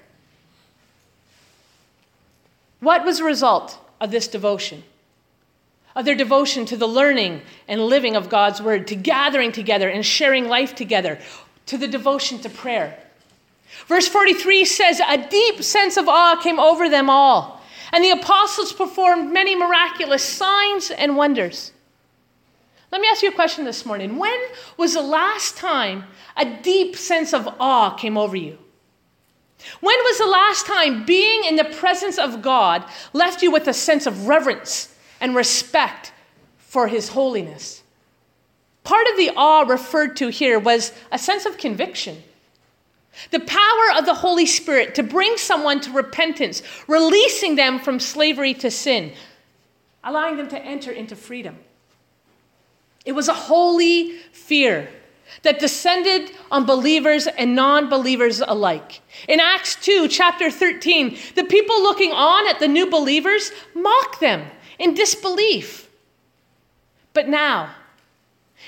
What 2.81 3.05
was 3.05 3.19
the 3.19 3.25
result 3.25 3.79
of 4.01 4.11
this 4.11 4.29
devotion? 4.29 4.85
Of 5.97 6.05
their 6.05 6.15
devotion 6.15 6.65
to 6.67 6.77
the 6.77 6.87
learning 6.87 7.43
and 7.67 7.81
living 7.81 8.15
of 8.15 8.29
God's 8.29 8.63
word, 8.63 8.87
to 8.89 8.95
gathering 8.95 9.53
together 9.53 9.89
and 9.89 10.05
sharing 10.05 10.49
life 10.49 10.75
together, 10.75 11.19
to 11.67 11.77
the 11.77 11.89
devotion 11.89 12.39
to 12.41 12.51
prayer. 12.51 12.99
Verse 13.87 14.07
43 14.07 14.65
says, 14.65 15.01
A 15.01 15.29
deep 15.29 15.63
sense 15.63 15.97
of 15.97 16.09
awe 16.09 16.37
came 16.41 16.61
over 16.61 16.89
them 16.89 17.11
all, 17.11 17.63
and 17.93 18.05
the 18.05 18.11
apostles 18.11 18.73
performed 18.73 19.33
many 19.33 19.57
miraculous 19.57 20.23
signs 20.23 20.91
and 20.91 21.17
wonders. 21.17 21.73
Let 22.91 23.01
me 23.01 23.09
ask 23.09 23.23
you 23.23 23.29
a 23.29 23.33
question 23.33 23.65
this 23.65 23.85
morning. 23.85 24.17
When 24.17 24.41
was 24.77 24.95
the 24.95 25.03
last 25.03 25.57
time 25.57 26.05
a 26.37 26.45
deep 26.63 26.97
sense 26.97 27.35
of 27.35 27.47
awe 27.61 27.91
came 27.91 28.17
over 28.17 28.37
you? 28.37 28.59
When 29.81 29.97
was 30.05 30.19
the 30.19 30.27
last 30.27 30.67
time 30.67 31.05
being 31.05 31.45
in 31.45 31.57
the 31.57 31.65
presence 31.65 32.19
of 32.19 32.43
God 32.43 32.85
left 33.13 33.43
you 33.43 33.51
with 33.51 33.67
a 33.67 33.75
sense 33.75 34.07
of 34.07 34.27
reverence 34.27 34.95
and 35.21 35.35
respect 35.35 36.13
for 36.57 36.89
His 36.89 37.09
holiness? 37.09 37.83
Part 38.85 39.07
of 39.09 39.17
the 39.19 39.33
awe 39.37 39.63
referred 39.63 40.17
to 40.19 40.29
here 40.29 40.59
was 40.59 40.93
a 41.13 41.19
sense 41.19 41.45
of 41.45 41.59
conviction. 41.59 42.23
The 43.31 43.41
power 43.41 43.99
of 43.99 44.07
the 44.07 44.15
Holy 44.15 44.47
Spirit 44.47 44.95
to 44.95 45.03
bring 45.03 45.37
someone 45.37 45.81
to 45.81 45.91
repentance, 45.91 46.63
releasing 46.87 47.57
them 47.57 47.81
from 47.81 48.01
slavery 48.01 48.55
to 48.55 48.71
sin, 48.71 49.13
allowing 50.05 50.37
them 50.37 50.49
to 50.49 50.59
enter 50.59 50.93
into 50.93 51.17
freedom. 51.17 51.59
It 53.05 53.13
was 53.13 53.29
a 53.29 53.35
holy 53.35 54.19
fear 54.33 54.89
that 55.43 55.59
descended 55.59 56.33
on 56.51 56.67
believers 56.67 57.27
and 57.27 57.55
non 57.55 57.89
believers 57.89 58.41
alike. 58.41 59.01
In 59.29 59.41
Acts 59.41 59.77
2, 59.77 60.09
chapter 60.09 60.51
13, 60.51 61.17
the 61.35 61.45
people 61.45 61.83
looking 61.83 62.13
on 62.13 62.49
at 62.49 62.61
the 62.61 62.69
new 62.69 62.91
believers 62.91 63.51
mock 63.75 64.21
them 64.21 64.47
in 64.79 64.95
disbelief. 64.95 65.89
But 67.13 67.29
now, 67.29 67.75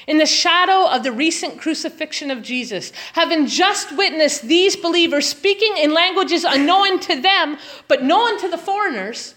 in 0.07 0.19
the 0.19 0.27
shadow 0.27 0.89
of 0.89 1.03
the 1.03 1.13
recent 1.13 1.59
crucifixion 1.59 2.31
of 2.31 2.43
Jesus, 2.43 2.93
having 3.13 3.47
just 3.47 3.97
witnessed 3.97 4.43
these 4.43 4.77
believers 4.77 5.29
speaking 5.29 5.77
in 5.77 5.93
languages 5.93 6.45
unknown 6.45 7.01
to 7.01 7.21
them, 7.21 7.59
but 7.89 8.03
known 8.03 8.39
to 8.41 8.49
the 8.49 8.59
foreigners, 8.59 9.35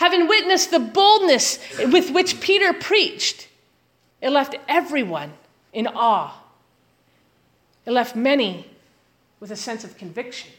having 0.00 0.26
witnessed 0.26 0.70
the 0.70 0.78
boldness 0.78 1.58
with 1.92 2.10
which 2.10 2.40
Peter 2.40 2.72
preached, 2.72 3.48
it 4.22 4.30
left 4.30 4.56
everyone 4.66 5.30
in 5.74 5.86
awe. 5.86 6.42
It 7.84 7.90
left 7.90 8.16
many 8.16 8.66
with 9.40 9.50
a 9.50 9.56
sense 9.56 9.84
of 9.84 9.98
conviction, 9.98 10.50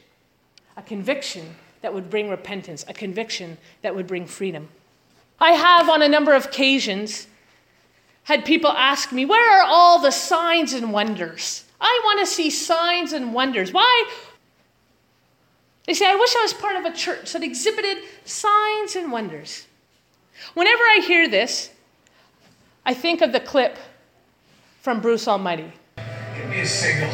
a 0.77 0.83
conviction 0.83 1.55
that 1.81 1.91
would 1.91 2.07
bring 2.07 2.29
repentance, 2.29 2.85
a 2.87 2.93
conviction 2.93 3.57
that 3.81 3.95
would 3.95 4.05
bring 4.05 4.27
freedom. 4.27 4.69
I 5.39 5.53
have, 5.53 5.89
on 5.89 6.03
a 6.03 6.07
number 6.07 6.35
of 6.35 6.45
occasions, 6.45 7.25
had 8.23 8.45
people 8.45 8.69
ask 8.69 9.11
me, 9.11 9.25
Where 9.25 9.59
are 9.59 9.65
all 9.67 9.99
the 9.99 10.11
signs 10.11 10.73
and 10.73 10.93
wonders? 10.93 11.63
I 11.79 11.99
want 12.03 12.19
to 12.19 12.27
see 12.27 12.51
signs 12.51 13.11
and 13.11 13.33
wonders. 13.33 13.73
Why? 13.73 14.07
They 15.85 15.93
say, 15.93 16.05
I 16.07 16.15
wish 16.15 16.35
I 16.35 16.41
was 16.43 16.53
part 16.53 16.75
of 16.75 16.85
a 16.85 16.91
church 16.95 17.33
that 17.33 17.43
exhibited 17.43 17.97
signs 18.23 18.95
and 18.95 19.11
wonders. 19.11 19.65
Whenever 20.53 20.83
I 20.83 21.03
hear 21.05 21.27
this, 21.27 21.71
I 22.85 22.93
think 22.93 23.21
of 23.21 23.31
the 23.31 23.39
clip 23.39 23.77
from 24.81 25.01
Bruce 25.01 25.27
Almighty. 25.27 25.71
Give 26.35 26.49
me 26.49 26.61
a 26.61 26.65
signal. 26.65 27.09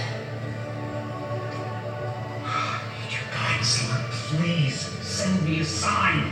I 2.46 2.82
need 3.00 3.12
your 3.12 3.22
guidance, 3.34 3.90
Lord. 3.90 4.02
Please 4.12 4.80
send 4.80 5.44
me 5.44 5.62
a 5.62 5.66
sign. 5.66 6.32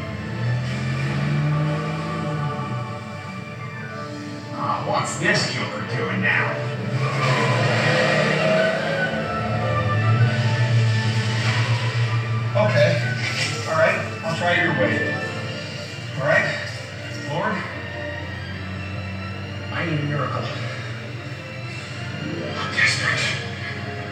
Ah, 4.57 4.85
what's 4.87 5.17
this 5.19 5.53
joker 5.53 5.85
doing 5.95 6.21
now? 6.21 6.74
Okay. 12.55 12.95
All 13.67 13.73
right. 13.73 13.99
I'll 14.23 14.37
try 14.37 14.63
your 14.63 14.71
way. 14.79 15.13
All 16.15 16.25
right. 16.25 16.55
Lord, 17.29 17.53
I 19.73 19.85
need 19.85 19.99
a 19.99 20.03
miracle. 20.03 20.41
I'm 22.55 22.73
desperate. 22.73 23.19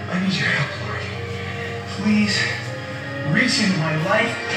I 0.10 0.20
need 0.20 0.34
your 0.34 0.50
help, 0.50 0.90
Lord. 0.90 1.02
Please 1.96 2.38
reach 3.32 3.64
into 3.64 3.80
my 3.80 3.96
life. 4.04 4.53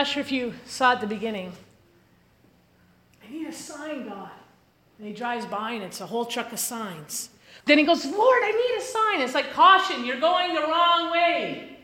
Not 0.00 0.06
sure 0.06 0.22
if 0.22 0.32
you 0.32 0.54
saw 0.64 0.92
at 0.92 1.02
the 1.02 1.06
beginning. 1.06 1.52
I 3.22 3.30
need 3.30 3.46
a 3.46 3.52
sign, 3.52 4.08
God. 4.08 4.30
And 4.96 5.06
he 5.06 5.12
drives 5.12 5.44
by 5.44 5.72
and 5.72 5.84
it's 5.84 6.00
a 6.00 6.06
whole 6.06 6.24
truck 6.24 6.54
of 6.54 6.58
signs. 6.58 7.28
Then 7.66 7.76
he 7.76 7.84
goes, 7.84 8.06
Lord, 8.06 8.40
I 8.42 8.48
need 8.48 8.80
a 8.80 8.86
sign. 8.96 9.20
It's 9.20 9.34
like, 9.34 9.52
caution, 9.52 10.06
you're 10.06 10.18
going 10.18 10.54
the 10.54 10.62
wrong 10.62 11.12
way. 11.12 11.76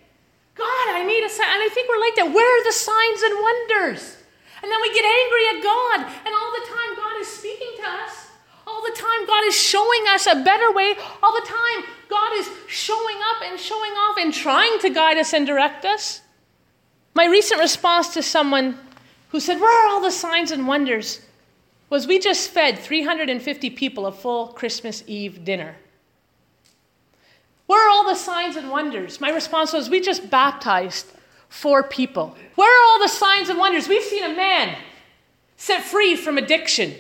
God, 0.55 0.87
I 0.97 1.05
need 1.05 1.25
a 1.27 1.29
sign. 1.29 1.45
And 1.45 1.61
I 1.61 1.69
think 1.69 1.91
we're 1.93 2.01
like 2.01 2.17
that. 2.17 2.33
Where 2.33 2.49
are 2.57 2.65
the 2.65 2.73
signs 2.73 3.21
and 3.21 3.37
wonders? 3.37 4.17
And 4.65 4.73
then 4.73 4.81
we 4.81 4.89
get 4.97 5.05
angry 5.05 5.45
at 5.53 5.59
God. 5.61 5.99
And 6.25 6.33
all 6.33 6.53
the 6.57 6.65
time, 6.73 6.97
God 6.97 7.21
is 7.21 7.29
speaking 7.29 7.85
to 7.85 7.87
us. 8.01 8.33
All 8.67 8.81
the 8.81 8.97
time, 8.97 9.27
God 9.27 9.45
is 9.45 9.55
showing 9.55 10.09
us 10.09 10.25
a 10.25 10.41
better 10.41 10.73
way. 10.73 10.97
All 11.23 11.37
the 11.37 11.45
time, 11.45 11.85
God 12.09 12.33
is 12.41 12.49
showing 12.67 13.21
up 13.29 13.45
and 13.45 13.61
showing 13.61 13.93
off 13.93 14.17
and 14.17 14.33
trying 14.33 14.79
to 14.81 14.89
guide 14.89 15.19
us 15.19 15.35
and 15.35 15.47
direct 15.47 15.85
us. 15.85 16.23
My 17.17 17.25
recent 17.25 17.63
response 17.63 18.09
to 18.13 18.23
someone 18.23 18.79
who 19.31 19.41
said, 19.41 19.59
Where 19.59 19.73
are 19.73 19.89
all 19.89 20.03
the 20.03 20.11
signs 20.11 20.51
and 20.51 20.69
wonders? 20.69 21.23
was 21.89 22.07
we 22.07 22.19
just 22.19 22.51
fed 22.51 22.79
350 22.79 23.71
people 23.71 24.05
a 24.05 24.13
full 24.13 24.49
Christmas 24.49 25.03
Eve 25.07 25.43
dinner. 25.43 25.77
Where 27.65 27.87
are 27.87 27.91
all 27.91 28.05
the 28.05 28.17
signs 28.17 28.57
and 28.57 28.71
wonders? 28.71 29.19
My 29.19 29.31
response 29.31 29.73
was, 29.73 29.89
We 29.89 30.01
just 30.01 30.29
baptized 30.29 31.07
four 31.49 31.83
people. 31.83 32.37
Where 32.55 32.71
are 32.71 32.93
all 32.93 33.01
the 33.01 33.09
signs 33.09 33.49
and 33.49 33.59
wonders? 33.59 33.89
We've 33.89 34.03
seen 34.03 34.25
a 34.25 34.37
man 34.37 34.77
set 35.57 35.85
free 35.85 36.17
from 36.17 36.37
addiction. 36.37 36.93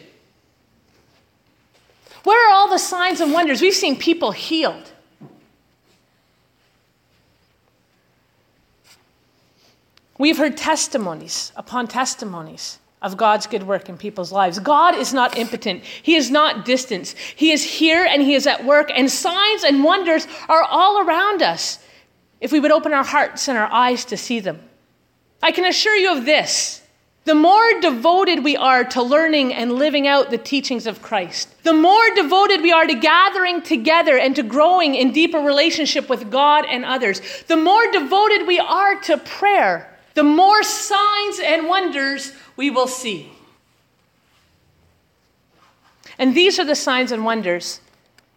Where 2.24 2.48
are 2.48 2.54
all 2.54 2.70
the 2.70 2.78
signs 2.78 3.20
and 3.20 3.34
wonders? 3.34 3.60
We've 3.60 3.74
seen 3.74 3.98
people 3.98 4.32
healed. 4.32 4.92
We've 10.18 10.38
heard 10.38 10.56
testimonies 10.56 11.52
upon 11.56 11.88
testimonies 11.88 12.78
of 13.02 13.16
God's 13.16 13.46
good 13.46 13.62
work 13.62 13.88
in 13.88 13.98
people's 13.98 14.32
lives. 14.32 14.58
God 14.58 14.94
is 14.94 15.12
not 15.12 15.36
impotent. 15.36 15.82
He 15.84 16.16
is 16.16 16.30
not 16.30 16.64
distant. 16.64 17.08
He 17.36 17.52
is 17.52 17.62
here 17.62 18.04
and 18.04 18.22
He 18.22 18.34
is 18.34 18.46
at 18.46 18.64
work, 18.64 18.90
and 18.94 19.10
signs 19.10 19.64
and 19.64 19.84
wonders 19.84 20.26
are 20.48 20.62
all 20.62 21.06
around 21.06 21.42
us 21.42 21.78
if 22.40 22.52
we 22.52 22.60
would 22.60 22.72
open 22.72 22.92
our 22.92 23.04
hearts 23.04 23.48
and 23.48 23.58
our 23.58 23.70
eyes 23.72 24.04
to 24.06 24.16
see 24.16 24.40
them. 24.40 24.60
I 25.42 25.52
can 25.52 25.64
assure 25.64 25.94
you 25.94 26.16
of 26.16 26.24
this 26.24 26.82
the 27.26 27.34
more 27.34 27.80
devoted 27.80 28.44
we 28.44 28.56
are 28.56 28.84
to 28.84 29.02
learning 29.02 29.52
and 29.52 29.72
living 29.72 30.06
out 30.06 30.30
the 30.30 30.38
teachings 30.38 30.86
of 30.86 31.02
Christ, 31.02 31.48
the 31.64 31.72
more 31.72 32.08
devoted 32.14 32.62
we 32.62 32.70
are 32.70 32.86
to 32.86 32.94
gathering 32.94 33.62
together 33.62 34.16
and 34.16 34.36
to 34.36 34.44
growing 34.44 34.94
in 34.94 35.10
deeper 35.10 35.40
relationship 35.40 36.08
with 36.08 36.30
God 36.30 36.64
and 36.66 36.84
others, 36.84 37.20
the 37.48 37.56
more 37.56 37.90
devoted 37.90 38.46
we 38.46 38.60
are 38.60 38.94
to 39.02 39.18
prayer, 39.18 39.95
the 40.16 40.24
more 40.24 40.62
signs 40.62 41.38
and 41.40 41.68
wonders 41.68 42.32
we 42.56 42.70
will 42.70 42.88
see. 42.88 43.30
And 46.18 46.34
these 46.34 46.58
are 46.58 46.64
the 46.64 46.74
signs 46.74 47.12
and 47.12 47.22
wonders 47.22 47.80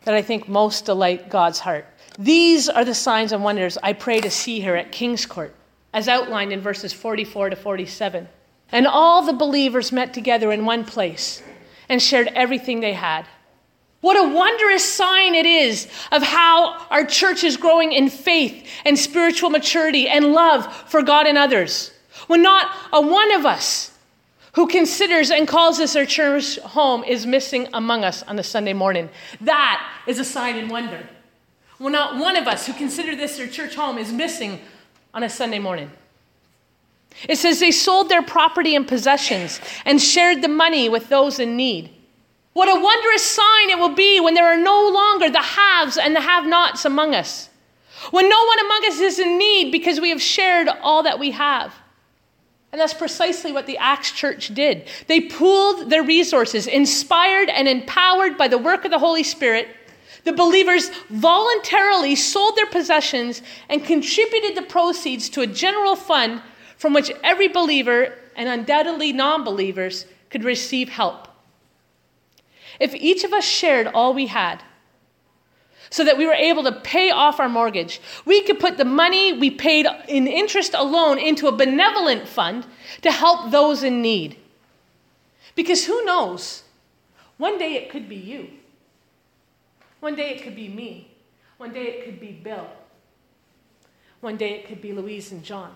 that 0.04 0.14
I 0.14 0.22
think 0.22 0.50
most 0.50 0.86
delight 0.86 1.30
God's 1.30 1.60
heart. 1.60 1.88
These 2.18 2.68
are 2.68 2.84
the 2.84 2.94
signs 2.94 3.32
and 3.32 3.46
wonders 3.46 3.78
I 3.82 3.94
pray 3.94 4.20
to 4.20 4.30
see 4.30 4.60
here 4.60 4.76
at 4.76 4.92
King's 4.92 5.26
Court, 5.26 5.56
as 5.94 6.10
outlined 6.10 6.52
in 6.52 6.60
verses 6.60 6.92
44 6.92 7.52
to 7.52 7.56
47. 7.56 8.28
And 8.74 8.86
all 8.86 9.26
the 9.26 9.32
believers 9.32 9.94
met 9.94 10.14
together 10.14 10.52
in 10.52 10.66
one 10.66 10.84
place 10.84 11.42
and 11.88 12.02
shared 12.02 12.28
everything 12.36 12.82
they 12.82 12.94
had. 12.94 13.26
What 14.02 14.18
a 14.18 14.34
wondrous 14.34 14.84
sign 14.84 15.36
it 15.36 15.46
is 15.46 15.88
of 16.12 16.24
how 16.24 16.86
our 16.90 17.06
church 17.06 17.44
is 17.44 17.58
growing 17.58 17.92
in 17.92 18.10
faith 18.10 18.66
and 18.86 18.98
spiritual 18.98 19.50
maturity 19.50 20.08
and 20.08 20.32
love 20.32 20.74
for 20.90 21.02
God 21.02 21.28
and 21.28 21.38
others. 21.38 21.92
When 22.28 22.42
not 22.42 22.74
a 22.94 23.02
one 23.02 23.34
of 23.34 23.46
us 23.46 23.92
who 24.54 24.68
considers 24.68 25.32
and 25.32 25.48
calls 25.48 25.78
this 25.78 25.96
our 25.96 26.06
church 26.06 26.58
home 26.60 27.04
is 27.04 27.26
missing 27.26 27.68
among 27.74 28.04
us 28.04 28.24
on 28.24 28.40
a 28.40 28.44
Sunday 28.44 28.74
morning. 28.74 29.10
That 29.42 29.86
is 30.08 30.20
a 30.20 30.26
sign 30.26 30.58
and 30.58 30.70
wonder. 30.70 31.08
When 31.78 31.94
not 31.94 32.18
one 32.18 32.36
of 32.36 32.48
us 32.48 32.68
who 32.68 32.74
consider 32.74 33.16
this 33.16 33.38
their 33.38 33.48
church 33.48 33.76
home 33.76 33.98
is 33.98 34.12
missing 34.12 34.60
on 35.14 35.24
a 35.24 35.30
Sunday 35.30 35.60
morning. 35.60 35.92
It 37.28 37.38
says 37.38 37.60
they 37.60 37.72
sold 37.72 38.10
their 38.10 38.22
property 38.22 38.76
and 38.76 38.88
possessions 38.88 39.60
and 39.86 40.02
shared 40.02 40.42
the 40.42 40.48
money 40.48 40.88
with 40.90 41.10
those 41.10 41.40
in 41.40 41.58
need. 41.58 41.90
What 42.54 42.70
a 42.70 42.82
wondrous 42.82 43.24
sign 43.24 43.70
it 43.70 43.80
will 43.80 43.96
be 43.96 44.20
when 44.20 44.34
there 44.34 44.48
are 44.48 44.58
no 44.58 44.90
longer 44.90 45.30
the 45.30 45.42
haves 45.42 45.98
and 45.98 46.16
the 46.16 46.22
have 46.22 46.46
nots 46.46 46.86
among 46.86 47.16
us. 47.16 47.50
When 48.12 48.28
no 48.28 48.46
one 48.46 48.60
among 48.60 48.86
us 48.88 49.00
is 49.00 49.20
in 49.20 49.38
need 49.38 49.72
because 49.72 50.00
we 50.00 50.10
have 50.10 50.22
shared 50.22 50.68
all 50.82 51.04
that 51.04 51.20
we 51.20 51.32
have. 51.32 51.74
And 52.72 52.80
that's 52.80 52.94
precisely 52.94 53.52
what 53.52 53.66
the 53.66 53.78
Acts 53.78 54.12
church 54.12 54.54
did. 54.54 54.88
They 55.08 55.22
pooled 55.22 55.90
their 55.90 56.04
resources, 56.04 56.68
inspired 56.68 57.50
and 57.50 57.68
empowered 57.68 58.38
by 58.38 58.48
the 58.48 58.58
work 58.58 58.86
of 58.86 58.92
the 58.92 59.00
Holy 59.00 59.24
Spirit. 59.24 59.68
The 60.24 60.34
believers 60.34 60.90
voluntarily 61.10 62.16
sold 62.16 62.56
their 62.56 62.68
possessions 62.68 63.42
and 63.70 63.84
contributed 63.84 64.56
the 64.56 64.62
proceeds 64.62 65.30
to 65.30 65.42
a 65.42 65.48
general 65.48 65.96
fund 65.96 66.42
from 66.78 66.94
which 66.94 67.12
every 67.24 67.48
believer 67.48 68.14
and 68.36 68.48
undoubtedly 68.48 69.14
non 69.14 69.44
believers 69.44 70.06
could 70.30 70.44
receive 70.44 70.90
help. 70.90 71.29
If 72.80 72.96
each 72.96 73.24
of 73.24 73.34
us 73.34 73.44
shared 73.44 73.88
all 73.88 74.14
we 74.14 74.28
had, 74.28 74.64
so 75.90 76.04
that 76.06 76.18
we 76.18 76.26
were 76.26 76.34
able 76.34 76.64
to 76.64 76.72
pay 76.72 77.10
off 77.10 77.40
our 77.40 77.50
mortgage, 77.50 78.00
we 78.24 78.42
could 78.44 78.60
put 78.60 78.78
the 78.78 78.86
money 78.86 79.34
we 79.34 79.50
paid 79.50 79.88
in 80.08 80.28
interest 80.28 80.76
alone 80.76 81.18
into 81.18 81.48
a 81.48 81.52
benevolent 81.52 82.28
fund 82.28 82.68
to 83.02 83.12
help 83.12 83.50
those 83.50 83.82
in 83.82 84.02
need. 84.02 84.38
Because 85.56 85.86
who 85.86 86.06
knows? 86.06 86.64
One 87.38 87.58
day 87.58 87.74
it 87.74 87.90
could 87.90 88.08
be 88.08 88.16
you. 88.16 88.50
One 90.00 90.16
day 90.16 90.30
it 90.36 90.44
could 90.44 90.56
be 90.56 90.70
me. 90.70 91.12
One 91.58 91.74
day 91.74 91.86
it 91.86 92.06
could 92.06 92.20
be 92.20 92.32
Bill. 92.32 92.68
One 94.22 94.38
day 94.38 94.52
it 94.52 94.68
could 94.68 94.82
be 94.82 94.94
Louise 94.94 95.32
and 95.32 95.44
John 95.44 95.74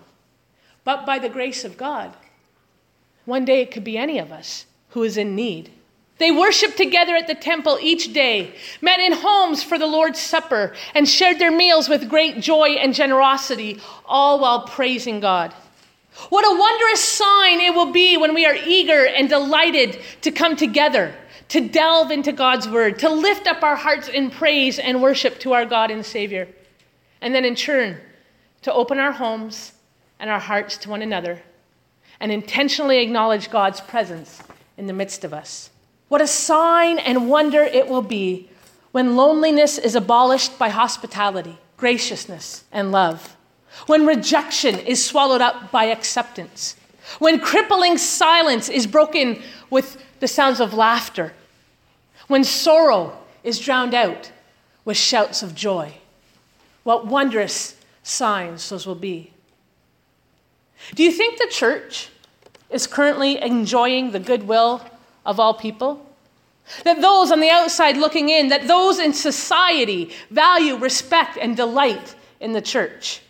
but 0.84 1.06
by 1.06 1.18
the 1.18 1.28
grace 1.28 1.64
of 1.64 1.76
God. 1.76 2.14
One 3.24 3.44
day 3.46 3.62
it 3.62 3.70
could 3.70 3.84
be 3.84 3.96
any 3.96 4.18
of 4.18 4.30
us 4.30 4.66
who 4.90 5.02
is 5.02 5.16
in 5.16 5.34
need. 5.34 5.70
They 6.18 6.30
worshiped 6.30 6.76
together 6.76 7.16
at 7.16 7.26
the 7.26 7.34
temple 7.34 7.78
each 7.80 8.12
day, 8.12 8.54
met 8.80 9.00
in 9.00 9.12
homes 9.12 9.62
for 9.62 9.78
the 9.78 9.86
Lord's 9.86 10.20
Supper, 10.20 10.74
and 10.94 11.08
shared 11.08 11.38
their 11.38 11.50
meals 11.50 11.88
with 11.88 12.08
great 12.08 12.40
joy 12.40 12.70
and 12.70 12.94
generosity, 12.94 13.80
all 14.04 14.38
while 14.38 14.62
praising 14.62 15.18
God. 15.20 15.52
What 16.28 16.44
a 16.44 16.56
wondrous 16.56 17.00
sign 17.00 17.60
it 17.60 17.74
will 17.74 17.90
be 17.90 18.16
when 18.16 18.34
we 18.34 18.46
are 18.46 18.54
eager 18.54 19.06
and 19.06 19.28
delighted 19.28 19.98
to 20.22 20.30
come 20.30 20.54
together, 20.54 21.12
to 21.48 21.60
delve 21.60 22.12
into 22.12 22.30
God's 22.30 22.68
Word, 22.68 23.00
to 23.00 23.10
lift 23.10 23.48
up 23.48 23.64
our 23.64 23.76
hearts 23.76 24.08
in 24.08 24.30
praise 24.30 24.78
and 24.78 25.02
worship 25.02 25.40
to 25.40 25.52
our 25.52 25.64
God 25.64 25.90
and 25.90 26.06
Savior, 26.06 26.46
and 27.20 27.34
then 27.34 27.44
in 27.44 27.56
turn, 27.56 27.98
to 28.62 28.72
open 28.72 29.00
our 29.00 29.12
homes 29.12 29.72
and 30.20 30.30
our 30.30 30.38
hearts 30.38 30.76
to 30.78 30.90
one 30.90 31.02
another 31.02 31.42
and 32.20 32.30
intentionally 32.30 33.02
acknowledge 33.02 33.50
God's 33.50 33.80
presence 33.80 34.42
in 34.76 34.86
the 34.86 34.92
midst 34.92 35.24
of 35.24 35.34
us. 35.34 35.70
What 36.14 36.22
a 36.22 36.28
sign 36.28 37.00
and 37.00 37.28
wonder 37.28 37.64
it 37.64 37.88
will 37.88 38.00
be 38.00 38.48
when 38.92 39.16
loneliness 39.16 39.78
is 39.78 39.96
abolished 39.96 40.60
by 40.60 40.68
hospitality, 40.68 41.58
graciousness, 41.76 42.62
and 42.70 42.92
love. 42.92 43.36
When 43.88 44.06
rejection 44.06 44.78
is 44.78 45.04
swallowed 45.04 45.40
up 45.40 45.72
by 45.72 45.86
acceptance. 45.86 46.76
When 47.18 47.40
crippling 47.40 47.98
silence 47.98 48.68
is 48.68 48.86
broken 48.86 49.42
with 49.70 50.00
the 50.20 50.28
sounds 50.28 50.60
of 50.60 50.72
laughter. 50.72 51.32
When 52.28 52.44
sorrow 52.44 53.18
is 53.42 53.58
drowned 53.58 53.92
out 53.92 54.30
with 54.84 54.96
shouts 54.96 55.42
of 55.42 55.56
joy. 55.56 55.94
What 56.84 57.08
wondrous 57.08 57.74
signs 58.04 58.68
those 58.68 58.86
will 58.86 58.94
be. 58.94 59.32
Do 60.94 61.02
you 61.02 61.10
think 61.10 61.38
the 61.38 61.48
church 61.50 62.10
is 62.70 62.86
currently 62.86 63.42
enjoying 63.42 64.12
the 64.12 64.20
goodwill 64.20 64.80
of 65.26 65.40
all 65.40 65.54
people? 65.54 66.03
That 66.84 67.00
those 67.00 67.30
on 67.30 67.40
the 67.40 67.50
outside 67.50 67.96
looking 67.96 68.28
in, 68.28 68.48
that 68.48 68.66
those 68.66 68.98
in 68.98 69.12
society 69.12 70.12
value, 70.30 70.76
respect, 70.76 71.36
and 71.36 71.56
delight 71.56 72.14
in 72.40 72.52
the 72.52 72.62
church? 72.62 73.20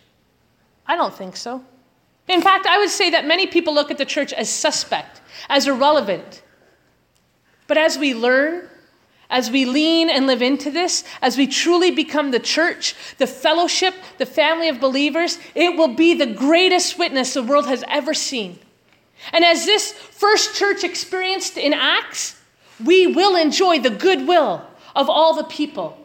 I 0.87 0.95
don't 0.95 1.13
think 1.13 1.35
so. 1.35 1.63
In 2.27 2.41
fact, 2.41 2.65
I 2.65 2.77
would 2.77 2.89
say 2.89 3.09
that 3.11 3.25
many 3.25 3.45
people 3.45 3.73
look 3.73 3.91
at 3.91 3.97
the 3.97 4.05
church 4.05 4.33
as 4.33 4.49
suspect, 4.49 5.21
as 5.49 5.67
irrelevant. 5.67 6.41
But 7.67 7.77
as 7.77 7.97
we 7.97 8.13
learn 8.13 8.69
as 9.29 9.49
we 9.49 9.65
lean 9.65 10.09
and 10.09 10.27
live 10.27 10.41
into 10.41 10.69
this, 10.69 11.03
as 11.21 11.37
we 11.37 11.47
truly 11.47 11.91
become 11.91 12.31
the 12.31 12.39
church, 12.39 12.95
the 13.17 13.27
fellowship, 13.27 13.95
the 14.17 14.25
family 14.25 14.69
of 14.69 14.79
believers, 14.79 15.39
it 15.55 15.75
will 15.75 15.95
be 15.95 16.13
the 16.13 16.25
greatest 16.27 16.99
witness 16.99 17.33
the 17.33 17.43
world 17.43 17.67
has 17.67 17.83
ever 17.87 18.13
seen. 18.13 18.59
And 19.33 19.43
as 19.43 19.65
this 19.65 19.91
first 19.91 20.55
church 20.55 20.83
experienced 20.83 21.57
in 21.57 21.73
Acts, 21.73 22.39
we 22.83 23.07
will 23.07 23.35
enjoy 23.35 23.79
the 23.79 23.89
goodwill 23.89 24.65
of 24.95 25.09
all 25.09 25.35
the 25.35 25.43
people. 25.43 25.97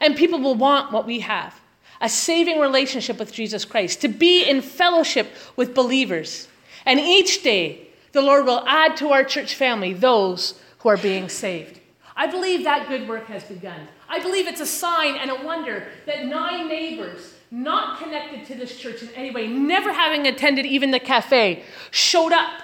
And 0.00 0.16
people 0.16 0.40
will 0.40 0.54
want 0.54 0.92
what 0.92 1.06
we 1.06 1.20
have 1.20 1.60
a 2.00 2.08
saving 2.08 2.60
relationship 2.60 3.18
with 3.18 3.32
Jesus 3.32 3.64
Christ, 3.64 4.02
to 4.02 4.08
be 4.08 4.44
in 4.44 4.60
fellowship 4.60 5.28
with 5.56 5.74
believers. 5.74 6.46
And 6.84 7.00
each 7.00 7.42
day, 7.42 7.88
the 8.12 8.20
Lord 8.20 8.44
will 8.44 8.66
add 8.66 8.98
to 8.98 9.12
our 9.12 9.24
church 9.24 9.54
family 9.54 9.94
those 9.94 10.60
who 10.80 10.90
are 10.90 10.98
being 10.98 11.30
saved. 11.30 11.80
I 12.14 12.26
believe 12.26 12.64
that 12.64 12.88
good 12.88 13.08
work 13.08 13.26
has 13.28 13.44
begun. 13.44 13.88
I 14.08 14.20
believe 14.20 14.46
it's 14.46 14.60
a 14.60 14.66
sign 14.66 15.16
and 15.16 15.30
a 15.30 15.44
wonder 15.44 15.88
that 16.06 16.26
nine 16.26 16.68
neighbors, 16.68 17.34
not 17.50 17.98
connected 17.98 18.44
to 18.46 18.54
this 18.54 18.78
church 18.78 19.02
in 19.02 19.08
any 19.14 19.30
way, 19.30 19.46
never 19.46 19.92
having 19.92 20.26
attended 20.26 20.66
even 20.66 20.90
the 20.90 21.00
cafe, 21.00 21.64
showed 21.90 22.32
up 22.32 22.62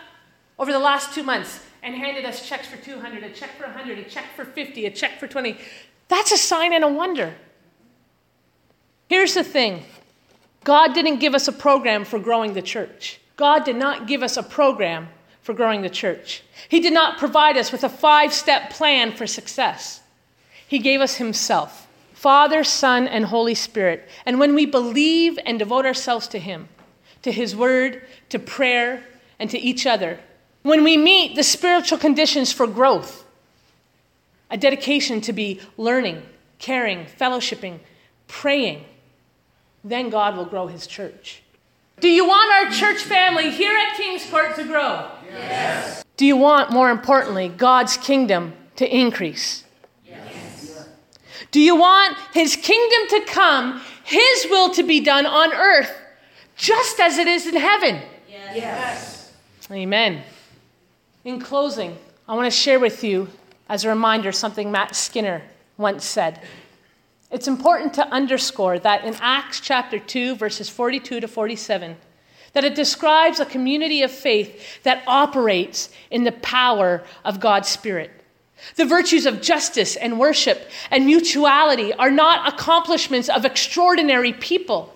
over 0.58 0.72
the 0.72 0.78
last 0.78 1.14
two 1.14 1.22
months 1.22 1.60
and 1.82 1.94
handed 1.94 2.24
us 2.24 2.48
checks 2.48 2.66
for 2.66 2.76
200, 2.76 3.22
a 3.22 3.30
check 3.30 3.56
for 3.56 3.64
100, 3.64 3.98
a 3.98 4.04
check 4.04 4.24
for 4.36 4.44
50, 4.44 4.86
a 4.86 4.90
check 4.90 5.18
for 5.18 5.26
20. 5.26 5.58
That's 6.08 6.32
a 6.32 6.36
sign 6.36 6.72
and 6.72 6.84
a 6.84 6.88
wonder. 6.88 7.34
Here's 9.08 9.34
the 9.34 9.44
thing 9.44 9.84
God 10.64 10.94
didn't 10.94 11.18
give 11.18 11.34
us 11.34 11.48
a 11.48 11.52
program 11.52 12.04
for 12.04 12.18
growing 12.18 12.54
the 12.54 12.62
church. 12.62 13.20
God 13.36 13.64
did 13.64 13.76
not 13.76 14.06
give 14.06 14.22
us 14.22 14.36
a 14.36 14.42
program 14.42 15.08
for 15.42 15.54
growing 15.54 15.82
the 15.82 15.90
church. 15.90 16.42
He 16.68 16.80
did 16.80 16.92
not 16.92 17.18
provide 17.18 17.56
us 17.56 17.72
with 17.72 17.82
a 17.82 17.88
five 17.88 18.32
step 18.32 18.70
plan 18.70 19.12
for 19.12 19.26
success. 19.26 20.00
He 20.66 20.78
gave 20.78 21.00
us 21.00 21.16
Himself 21.16 21.88
Father, 22.14 22.62
Son, 22.62 23.08
and 23.08 23.24
Holy 23.24 23.54
Spirit. 23.54 24.08
And 24.24 24.38
when 24.38 24.54
we 24.54 24.64
believe 24.64 25.38
and 25.44 25.58
devote 25.58 25.84
ourselves 25.84 26.28
to 26.28 26.38
Him, 26.38 26.68
to 27.22 27.32
His 27.32 27.56
Word, 27.56 28.06
to 28.28 28.38
prayer, 28.38 29.02
and 29.40 29.50
to 29.50 29.58
each 29.58 29.86
other, 29.86 30.20
when 30.62 30.84
we 30.84 30.96
meet 30.96 31.34
the 31.34 31.42
spiritual 31.42 31.98
conditions 31.98 32.52
for 32.52 32.66
growth, 32.66 33.24
a 34.50 34.56
dedication 34.56 35.20
to 35.22 35.32
be 35.32 35.60
learning, 35.76 36.22
caring, 36.58 37.06
fellowshipping, 37.06 37.78
praying, 38.28 38.84
then 39.84 40.10
God 40.10 40.36
will 40.36 40.44
grow 40.44 40.66
His 40.66 40.86
church. 40.86 41.42
Do 42.00 42.08
you 42.08 42.26
want 42.26 42.52
our 42.52 42.72
church 42.72 43.02
family 43.02 43.50
here 43.50 43.76
at 43.76 43.96
King's 43.96 44.28
Court 44.28 44.56
to 44.56 44.64
grow? 44.64 45.08
Yes. 45.28 46.04
Do 46.16 46.26
you 46.26 46.36
want, 46.36 46.70
more 46.70 46.90
importantly, 46.90 47.48
God's 47.48 47.96
kingdom 47.96 48.52
to 48.76 48.96
increase? 48.96 49.64
Yes. 50.06 50.88
Do 51.50 51.60
you 51.60 51.76
want 51.76 52.16
His 52.32 52.56
kingdom 52.56 53.08
to 53.10 53.26
come, 53.26 53.80
His 54.04 54.46
will 54.50 54.70
to 54.74 54.82
be 54.82 55.00
done 55.00 55.26
on 55.26 55.52
earth, 55.52 55.92
just 56.56 57.00
as 57.00 57.18
it 57.18 57.26
is 57.26 57.46
in 57.46 57.56
heaven? 57.56 58.00
Yes. 58.28 58.56
yes. 58.56 59.32
Amen. 59.70 60.22
In 61.24 61.40
closing, 61.40 61.96
I 62.26 62.34
want 62.34 62.46
to 62.46 62.50
share 62.50 62.80
with 62.80 63.04
you, 63.04 63.28
as 63.68 63.84
a 63.84 63.88
reminder, 63.88 64.32
something 64.32 64.72
Matt 64.72 64.96
Skinner 64.96 65.42
once 65.76 66.04
said. 66.04 66.40
It's 67.30 67.46
important 67.46 67.94
to 67.94 68.08
underscore 68.08 68.80
that 68.80 69.04
in 69.04 69.14
Acts 69.20 69.60
chapter 69.60 70.00
2, 70.00 70.34
verses 70.34 70.68
42 70.68 71.20
to 71.20 71.28
47, 71.28 71.96
that 72.54 72.64
it 72.64 72.74
describes 72.74 73.38
a 73.38 73.46
community 73.46 74.02
of 74.02 74.10
faith 74.10 74.82
that 74.82 75.04
operates 75.06 75.90
in 76.10 76.24
the 76.24 76.32
power 76.32 77.04
of 77.24 77.38
God's 77.38 77.68
Spirit. 77.68 78.10
The 78.74 78.84
virtues 78.84 79.24
of 79.24 79.40
justice 79.40 79.94
and 79.94 80.18
worship 80.18 80.70
and 80.90 81.06
mutuality 81.06 81.92
are 81.94 82.10
not 82.10 82.52
accomplishments 82.52 83.28
of 83.28 83.44
extraordinary 83.44 84.32
people. 84.32 84.92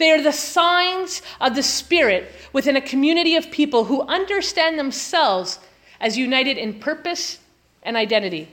They 0.00 0.12
are 0.12 0.22
the 0.22 0.32
signs 0.32 1.20
of 1.42 1.54
the 1.54 1.62
Spirit 1.62 2.32
within 2.54 2.74
a 2.74 2.80
community 2.80 3.36
of 3.36 3.50
people 3.50 3.84
who 3.84 4.00
understand 4.00 4.78
themselves 4.78 5.58
as 6.00 6.16
united 6.16 6.56
in 6.56 6.80
purpose 6.80 7.38
and 7.82 7.98
identity, 7.98 8.48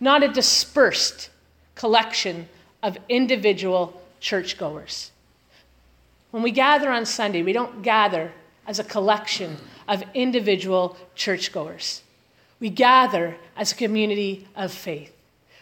not 0.00 0.22
a 0.22 0.28
dispersed 0.28 1.28
collection 1.74 2.48
of 2.82 2.96
individual 3.10 4.02
churchgoers. 4.20 5.10
When 6.30 6.42
we 6.42 6.50
gather 6.50 6.90
on 6.90 7.04
Sunday, 7.04 7.42
we 7.42 7.52
don't 7.52 7.82
gather 7.82 8.32
as 8.66 8.78
a 8.78 8.84
collection 8.84 9.58
of 9.86 10.02
individual 10.14 10.96
churchgoers. 11.14 12.00
We 12.58 12.70
gather 12.70 13.36
as 13.54 13.72
a 13.72 13.76
community 13.76 14.48
of 14.56 14.72
faith. 14.72 15.14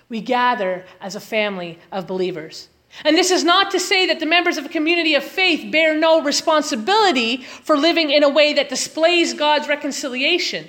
We 0.08 0.20
gather 0.20 0.84
as 1.00 1.16
a 1.16 1.20
family 1.20 1.80
of 1.90 2.06
believers. 2.06 2.68
And 3.04 3.16
this 3.16 3.30
is 3.30 3.42
not 3.42 3.70
to 3.70 3.80
say 3.80 4.06
that 4.06 4.20
the 4.20 4.26
members 4.26 4.58
of 4.58 4.66
a 4.66 4.68
community 4.68 5.14
of 5.14 5.24
faith 5.24 5.72
bear 5.72 5.96
no 5.98 6.22
responsibility 6.22 7.38
for 7.38 7.76
living 7.76 8.10
in 8.10 8.22
a 8.22 8.28
way 8.28 8.52
that 8.54 8.68
displays 8.68 9.32
God's 9.32 9.66
reconciliation. 9.66 10.66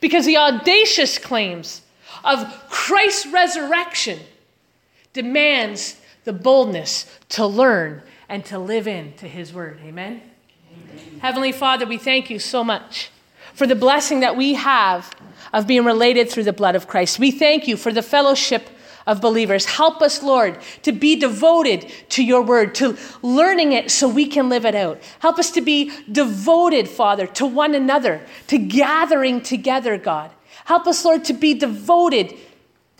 Because 0.00 0.24
the 0.24 0.38
audacious 0.38 1.18
claims 1.18 1.82
of 2.24 2.46
Christ's 2.68 3.26
resurrection 3.26 4.20
demands 5.12 6.00
the 6.24 6.32
boldness 6.32 7.18
to 7.30 7.46
learn 7.46 8.02
and 8.28 8.44
to 8.46 8.58
live 8.58 8.86
into 8.86 9.26
his 9.26 9.52
word. 9.52 9.78
Amen? 9.84 10.22
Amen? 10.72 11.20
Heavenly 11.20 11.52
Father, 11.52 11.84
we 11.84 11.98
thank 11.98 12.30
you 12.30 12.38
so 12.38 12.64
much 12.64 13.10
for 13.52 13.66
the 13.66 13.74
blessing 13.74 14.20
that 14.20 14.36
we 14.36 14.54
have 14.54 15.14
of 15.52 15.66
being 15.66 15.84
related 15.84 16.30
through 16.30 16.44
the 16.44 16.52
blood 16.52 16.74
of 16.74 16.88
Christ. 16.88 17.18
We 17.18 17.30
thank 17.30 17.68
you 17.68 17.76
for 17.76 17.92
the 17.92 18.02
fellowship 18.02 18.70
of 19.06 19.20
believers. 19.20 19.64
Help 19.64 20.02
us, 20.02 20.22
Lord, 20.22 20.58
to 20.82 20.92
be 20.92 21.16
devoted 21.16 21.90
to 22.10 22.24
your 22.24 22.42
word, 22.42 22.74
to 22.76 22.96
learning 23.22 23.72
it 23.72 23.90
so 23.90 24.08
we 24.08 24.26
can 24.26 24.48
live 24.48 24.64
it 24.64 24.74
out. 24.74 25.00
Help 25.18 25.38
us 25.38 25.50
to 25.52 25.60
be 25.60 25.92
devoted, 26.10 26.88
Father, 26.88 27.26
to 27.28 27.46
one 27.46 27.74
another, 27.74 28.20
to 28.48 28.58
gathering 28.58 29.40
together, 29.40 29.98
God. 29.98 30.30
Help 30.64 30.86
us, 30.86 31.04
Lord, 31.04 31.24
to 31.24 31.32
be 31.32 31.54
devoted 31.54 32.34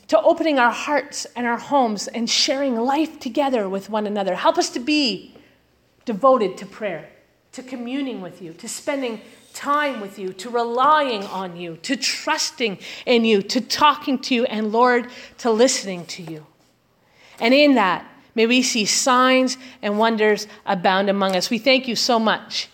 to 0.09 0.21
opening 0.21 0.59
our 0.59 0.73
hearts 0.73 1.27
and 1.37 1.47
our 1.47 1.57
homes 1.57 2.09
and 2.09 2.29
sharing 2.29 2.77
life 2.77 3.19
together 3.19 3.69
with 3.69 3.89
one 3.89 4.07
another. 4.07 4.35
Help 4.35 4.59
us 4.59 4.69
to 4.71 4.81
be 4.81 5.35
devoted 6.05 6.59
to 6.59 6.67
prayer, 6.67 7.09
to 7.53 7.63
communing 7.63 8.21
with 8.21 8.43
you, 8.43 8.53
to 8.55 8.69
spending 8.69 9.21
time 9.53 10.01
with 10.01 10.19
you, 10.19 10.33
to 10.35 10.51
relying 10.51 11.25
on 11.25 11.57
you, 11.57 11.77
to 11.83 11.97
trusting 11.97 12.79
in 13.07 13.25
you, 13.25 13.43
to 13.43 13.61
talking 13.61 14.19
to 14.21 14.35
you, 14.35 14.45
and 14.45 14.73
Lord, 14.73 15.09
to 15.39 15.51
listening 15.51 16.07
to 16.07 16.23
you. 16.23 16.47
And 17.41 17.53
in 17.55 17.75
that, 17.75 18.07
may 18.35 18.47
we 18.47 18.63
see 18.63 18.85
signs 18.85 19.57
and 19.83 19.99
wonders 19.99 20.47
abound 20.67 21.11
among 21.11 21.37
us. 21.37 21.51
We 21.51 21.59
thank 21.59 21.89
you 21.89 21.97
so 21.97 22.19
much 22.19 22.69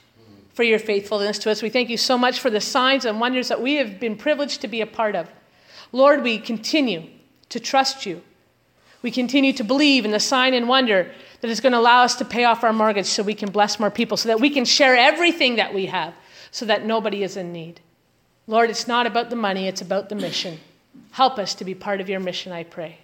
for 0.53 0.63
your 0.63 0.79
faithfulness 0.79 1.39
to 1.39 1.51
us. 1.51 1.63
We 1.63 1.71
thank 1.71 1.89
you 1.89 1.97
so 1.97 2.19
much 2.19 2.41
for 2.41 2.51
the 2.51 2.61
signs 2.61 3.05
and 3.05 3.21
wonders 3.21 3.49
that 3.49 3.63
we 3.63 3.75
have 3.75 4.01
been 4.01 4.17
privileged 4.17 4.61
to 4.63 4.69
be 4.69 4.81
a 4.81 4.87
part 4.87 5.15
of. 5.15 5.31
Lord, 5.93 6.23
we 6.23 6.39
continue 6.39 7.05
to 7.49 7.61
trust 7.61 8.05
you. 8.05 8.23
We 9.01 9.11
continue 9.11 9.53
to 9.53 9.65
believe 9.65 10.05
in 10.05 10.11
the 10.11 10.21
sign 10.21 10.55
and 10.55 10.69
wonder 10.69 11.13
that 11.41 11.51
is 11.51 11.61
going 11.61 11.73
to 11.73 11.79
allow 11.79 12.03
us 12.03 12.17
to 12.17 12.25
pay 12.25 12.45
off 12.45 12.65
our 12.65 12.73
mortgage 12.73 13.07
so 13.07 13.23
we 13.23 13.35
can 13.35 13.51
bless 13.51 13.79
more 13.79 13.91
people, 13.91 14.17
so 14.17 14.29
that 14.29 14.41
we 14.41 14.51
can 14.51 14.65
share 14.65 14.97
everything 14.97 15.57
that 15.57 15.73
we 15.73 15.87
have 15.87 16.13
so 16.51 16.67
that 16.67 16.85
nobody 16.85 17.23
is 17.23 17.37
in 17.37 17.53
need. 17.53 17.81
Lord, 18.47 18.71
it's 18.71 18.89
not 18.89 19.07
about 19.07 19.31
the 19.31 19.37
money, 19.37 19.69
it's 19.69 19.83
about 19.83 20.09
the 20.09 20.15
mission. 20.15 20.59
Help 21.11 21.39
us 21.39 21.55
to 21.57 21.65
be 21.65 21.75
part 21.75 22.01
of 22.01 22.09
your 22.09 22.21
mission, 22.21 22.53
I 22.53 22.65
pray. 22.65 22.99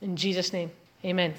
In 0.00 0.16
Jesus' 0.16 0.52
name, 0.52 0.70
amen. 1.04 1.34